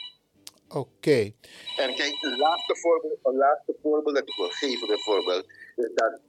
Oké. 0.68 1.32
En 1.76 1.94
kijk, 1.94 2.16
een 2.20 2.38
laatste 2.38 2.76
voorbeeld, 2.76 3.18
een 3.22 3.36
laatste 3.36 3.74
voorbeeld 3.82 4.14
dat 4.14 4.28
ik 4.28 4.36
wil 4.36 4.48
geven 4.48 4.86
bijvoorbeeld, 4.86 5.44
is 5.76 5.90
dat 5.94 6.20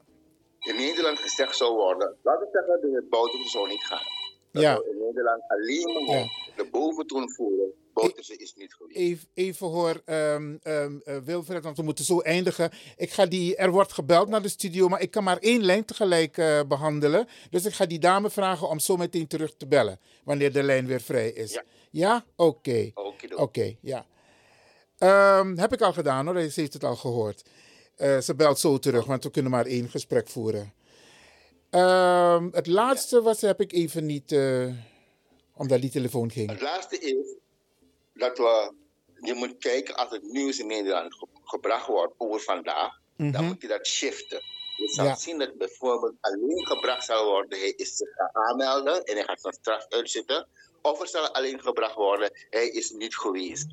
in 0.59 0.75
Nederland 0.75 1.19
gezegd 1.19 1.55
zou 1.57 1.75
worden, 1.75 2.17
laten 2.21 2.45
we 2.45 2.49
zeggen, 2.51 2.91
de 2.91 3.07
Bouterse 3.09 3.49
zou 3.49 3.67
niet 3.67 3.83
gaan. 3.85 4.05
Dat 4.51 4.61
Ja. 4.63 4.81
in 4.89 4.97
Nederland 4.97 5.43
alleen 5.47 6.05
maar 6.05 6.51
de 6.55 6.67
boventoon 6.71 7.31
voeren. 7.31 7.73
Bouterse 8.01 8.37
is 8.37 8.53
niet 8.55 8.73
geweest. 8.73 8.97
Even, 8.97 9.27
even 9.33 9.67
hoor, 9.67 10.01
eh, 10.05 10.85
Wilfred, 11.23 11.63
want 11.63 11.77
we 11.77 11.83
moeten 11.83 12.05
zo 12.05 12.19
eindigen. 12.19 12.71
Ik 12.97 13.11
ga 13.11 13.25
die, 13.25 13.55
er 13.55 13.71
wordt 13.71 13.93
gebeld 13.93 14.29
naar 14.29 14.41
de 14.41 14.49
studio, 14.49 14.87
maar 14.87 15.01
ik 15.01 15.11
kan 15.11 15.23
maar 15.23 15.37
één 15.37 15.63
lijn 15.63 15.85
tegelijk 15.85 16.37
eh, 16.37 16.59
behandelen. 16.67 17.27
Dus 17.49 17.65
ik 17.65 17.73
ga 17.73 17.85
die 17.85 17.99
dame 17.99 18.29
vragen 18.29 18.69
om 18.69 18.79
zo 18.79 18.97
meteen 18.97 19.27
terug 19.27 19.55
te 19.57 19.67
bellen, 19.67 19.99
wanneer 20.23 20.53
de 20.53 20.63
lijn 20.63 20.85
weer 20.85 21.01
vrij 21.01 21.29
is. 21.29 21.53
Ja? 21.53 21.63
Ja? 21.91 22.25
Oké. 22.35 22.91
Oké, 23.35 23.75
ja. 23.81 24.05
Ehm, 24.97 25.57
heb 25.57 25.73
ik 25.73 25.81
al 25.81 25.93
gedaan 25.93 26.25
hoor, 26.25 26.49
ze 26.49 26.59
heeft 26.59 26.73
het 26.73 26.83
al 26.83 26.95
gehoord. 26.95 27.43
Eh, 27.95 28.17
ze 28.17 28.35
belt 28.35 28.59
zo 28.59 28.77
terug, 28.77 29.05
want 29.05 29.23
we 29.23 29.31
kunnen 29.31 29.51
maar 29.51 29.65
één 29.65 29.89
gesprek 29.89 30.27
voeren. 30.27 30.73
Het 32.51 32.67
laatste 32.67 33.21
was, 33.21 33.41
heb 33.41 33.61
ik 33.61 33.71
even 33.71 34.05
niet, 34.05 34.31
eh, 34.31 34.67
omdat 35.55 35.81
die 35.81 35.89
telefoon 35.89 36.31
ging. 36.31 36.49
Het 36.49 36.61
laatste 36.61 36.99
is 36.99 37.35
dat 38.17 38.37
we, 38.37 38.73
je 39.21 39.33
moet 39.33 39.57
kijken 39.57 39.95
als 39.95 40.09
het 40.11 40.23
nieuws 40.23 40.59
in 40.59 40.67
Nederland 40.67 41.13
ge- 41.15 41.27
gebracht 41.43 41.87
wordt 41.87 42.13
over 42.17 42.39
vandaag, 42.39 42.93
dan 43.17 43.27
Mhm. 43.29 43.43
moet 43.43 43.61
je 43.61 43.67
dat 43.67 43.87
shiften. 43.87 44.41
Je 44.77 44.87
zal 44.89 45.05
Ja. 45.05 45.15
zien 45.15 45.37
dat 45.39 45.57
bijvoorbeeld 45.57 46.13
alleen 46.19 46.65
gebracht 46.67 47.05
zal 47.05 47.25
worden, 47.25 47.59
hij 47.59 47.69
is 47.75 47.95
zich 47.95 48.09
gaan 48.15 48.45
aanmelden 48.45 49.03
en 49.03 49.15
hij 49.15 49.23
gaat 49.23 49.41
zijn 49.41 49.53
straf 49.53 49.85
uitzitten. 49.89 50.47
Of 50.81 51.01
er 51.01 51.07
zal 51.07 51.27
alleen 51.33 51.61
gebracht 51.61 51.95
worden, 51.95 52.31
hij 52.49 52.67
is 52.67 52.89
niet 52.91 53.15
geweest. 53.17 53.67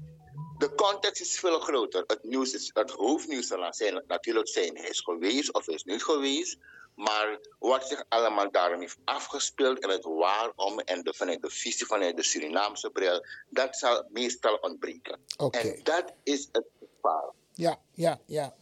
De 0.59 0.74
context 0.74 1.20
is 1.20 1.38
veel 1.38 1.59
groter. 1.61 2.05
Het, 2.07 2.22
nieuws 2.22 2.53
is, 2.55 2.70
het 2.72 2.90
hoofdnieuws 2.90 3.47
zal 3.47 3.72
zijn, 3.74 4.03
natuurlijk 4.07 4.49
zijn, 4.49 4.76
hij 4.76 4.88
is 4.88 5.01
geweest 5.01 5.53
of 5.53 5.66
hij 5.66 5.74
is 5.74 5.84
niet 5.84 6.03
geweest. 6.05 6.57
Maar 6.95 7.38
wat 7.59 7.88
zich 7.88 8.05
allemaal 8.09 8.51
daarom 8.51 8.80
heeft 8.80 8.99
afgespeeld 9.05 9.78
en 9.78 9.90
het 9.90 10.05
waarom 10.05 10.78
en 10.78 11.03
de, 11.03 11.14
vanuit 11.14 11.42
de 11.42 11.51
visie 11.51 11.86
vanuit 11.86 12.16
de 12.16 12.22
Surinaamse 12.22 12.90
bril, 12.90 13.26
dat 13.49 13.76
zal 13.76 14.05
meestal 14.11 14.55
ontbreken. 14.55 15.18
En 15.51 15.80
dat 15.82 16.12
is 16.22 16.49
het 16.53 16.66
gevaar. 16.78 17.30
Ja, 17.53 17.80
ja, 17.92 18.20
ja. 18.26 18.55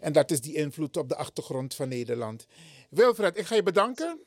En 0.00 0.12
dat 0.12 0.30
is 0.30 0.40
die 0.40 0.54
invloed 0.54 0.96
op 0.96 1.08
de 1.08 1.16
achtergrond 1.16 1.74
van 1.74 1.88
Nederland. 1.88 2.46
Wilfred, 2.90 3.36
ik 3.36 3.46
ga 3.46 3.54
je 3.54 3.62
bedanken. 3.62 4.20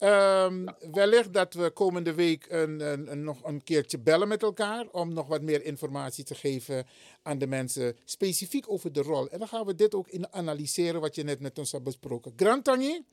Ehm, 0.00 0.66
wellicht 0.92 1.32
dat 1.32 1.54
we 1.54 1.70
komende 1.70 2.14
week 2.14 2.46
een, 2.48 2.80
een, 2.80 3.10
een- 3.12 3.24
nog 3.24 3.44
een 3.44 3.62
keertje 3.64 3.98
bellen 3.98 4.28
met 4.28 4.42
elkaar 4.42 4.86
om 4.92 5.12
nog 5.12 5.26
wat 5.26 5.42
meer 5.42 5.64
informatie 5.64 6.24
te 6.24 6.34
geven 6.34 6.86
aan 7.22 7.38
de 7.38 7.46
mensen, 7.46 7.96
specifiek 8.04 8.70
over 8.70 8.92
de 8.92 9.02
rol. 9.02 9.28
En 9.28 9.38
dan 9.38 9.48
gaan 9.48 9.66
we 9.66 9.74
dit 9.74 9.94
ook 9.94 10.08
in 10.08 10.32
analyseren 10.32 11.00
wat 11.00 11.14
je 11.14 11.22
net 11.22 11.40
met 11.40 11.58
ons 11.58 11.72
hebt 11.72 11.84
besproken. 11.84 12.32
Grand 12.36 12.64
Tangi 12.64 13.04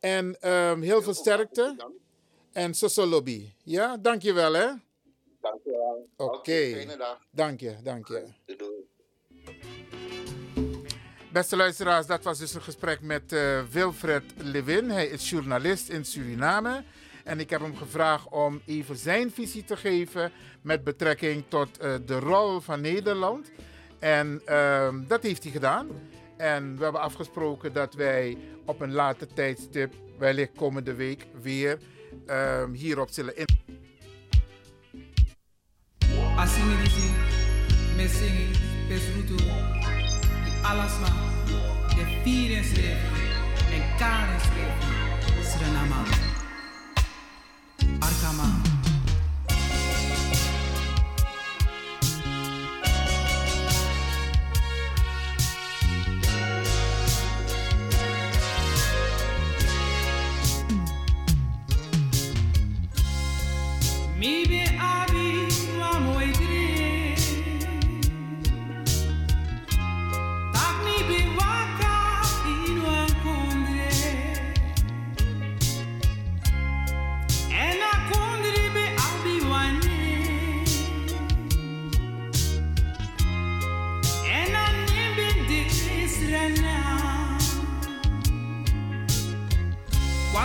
en 0.00 0.40
ehm, 0.40 0.80
heel 0.80 1.02
veel 1.02 1.14
sterkte. 1.14 1.76
En 2.52 2.74
Soso 2.74 3.06
Lobby. 3.06 3.50
Ja, 3.62 3.96
dankjewel 3.96 4.52
hè. 4.52 4.66
Dank 5.40 5.60
je 5.64 5.70
wel. 5.70 6.08
Oké. 6.16 6.84
dag. 6.98 7.26
Dank 7.30 7.60
je, 7.60 7.76
dank 7.82 8.08
je. 8.08 8.26
Beste 11.36 11.56
luisteraars, 11.56 12.06
dat 12.06 12.24
was 12.24 12.38
dus 12.38 12.54
een 12.54 12.62
gesprek 12.62 13.00
met 13.00 13.32
eh, 13.32 13.60
Wilfred 13.70 14.22
Lewin. 14.36 14.90
Hij 14.90 15.06
is 15.06 15.30
journalist 15.30 15.88
in 15.88 16.04
Suriname. 16.04 16.84
En 17.24 17.40
ik 17.40 17.50
heb 17.50 17.60
hem 17.60 17.76
gevraagd 17.76 18.28
om 18.28 18.60
even 18.66 18.96
zijn 18.96 19.30
visie 19.30 19.64
te 19.64 19.76
geven 19.76 20.32
met 20.62 20.84
betrekking 20.84 21.44
tot 21.48 21.78
eh, 21.78 21.94
de 22.06 22.18
rol 22.18 22.60
van 22.60 22.80
Nederland. 22.80 23.50
En 23.98 24.42
ehm, 24.44 25.06
dat 25.06 25.22
heeft 25.22 25.42
hij 25.42 25.52
gedaan. 25.52 25.88
En 26.36 26.76
we 26.76 26.82
hebben 26.82 27.00
afgesproken 27.00 27.72
dat 27.72 27.94
wij 27.94 28.38
op 28.64 28.80
een 28.80 28.92
later 28.92 29.32
tijdstip, 29.32 29.94
wellicht 30.18 30.52
komende 30.56 30.94
week, 30.94 31.26
weer 31.42 31.78
ehm, 32.26 32.72
hierop 32.72 33.08
zullen 33.10 33.36
in. 33.36 33.46
Pesrutu, 38.88 39.34
alasma, 40.70 41.08
de 41.96 42.04
vieren 42.24 42.64
en 43.72 43.82
karen 43.98 44.40
schreven, 44.40 45.44
Suriname. 45.50 46.02
Arkama. 47.98 48.65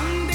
Sunday. 0.02 0.31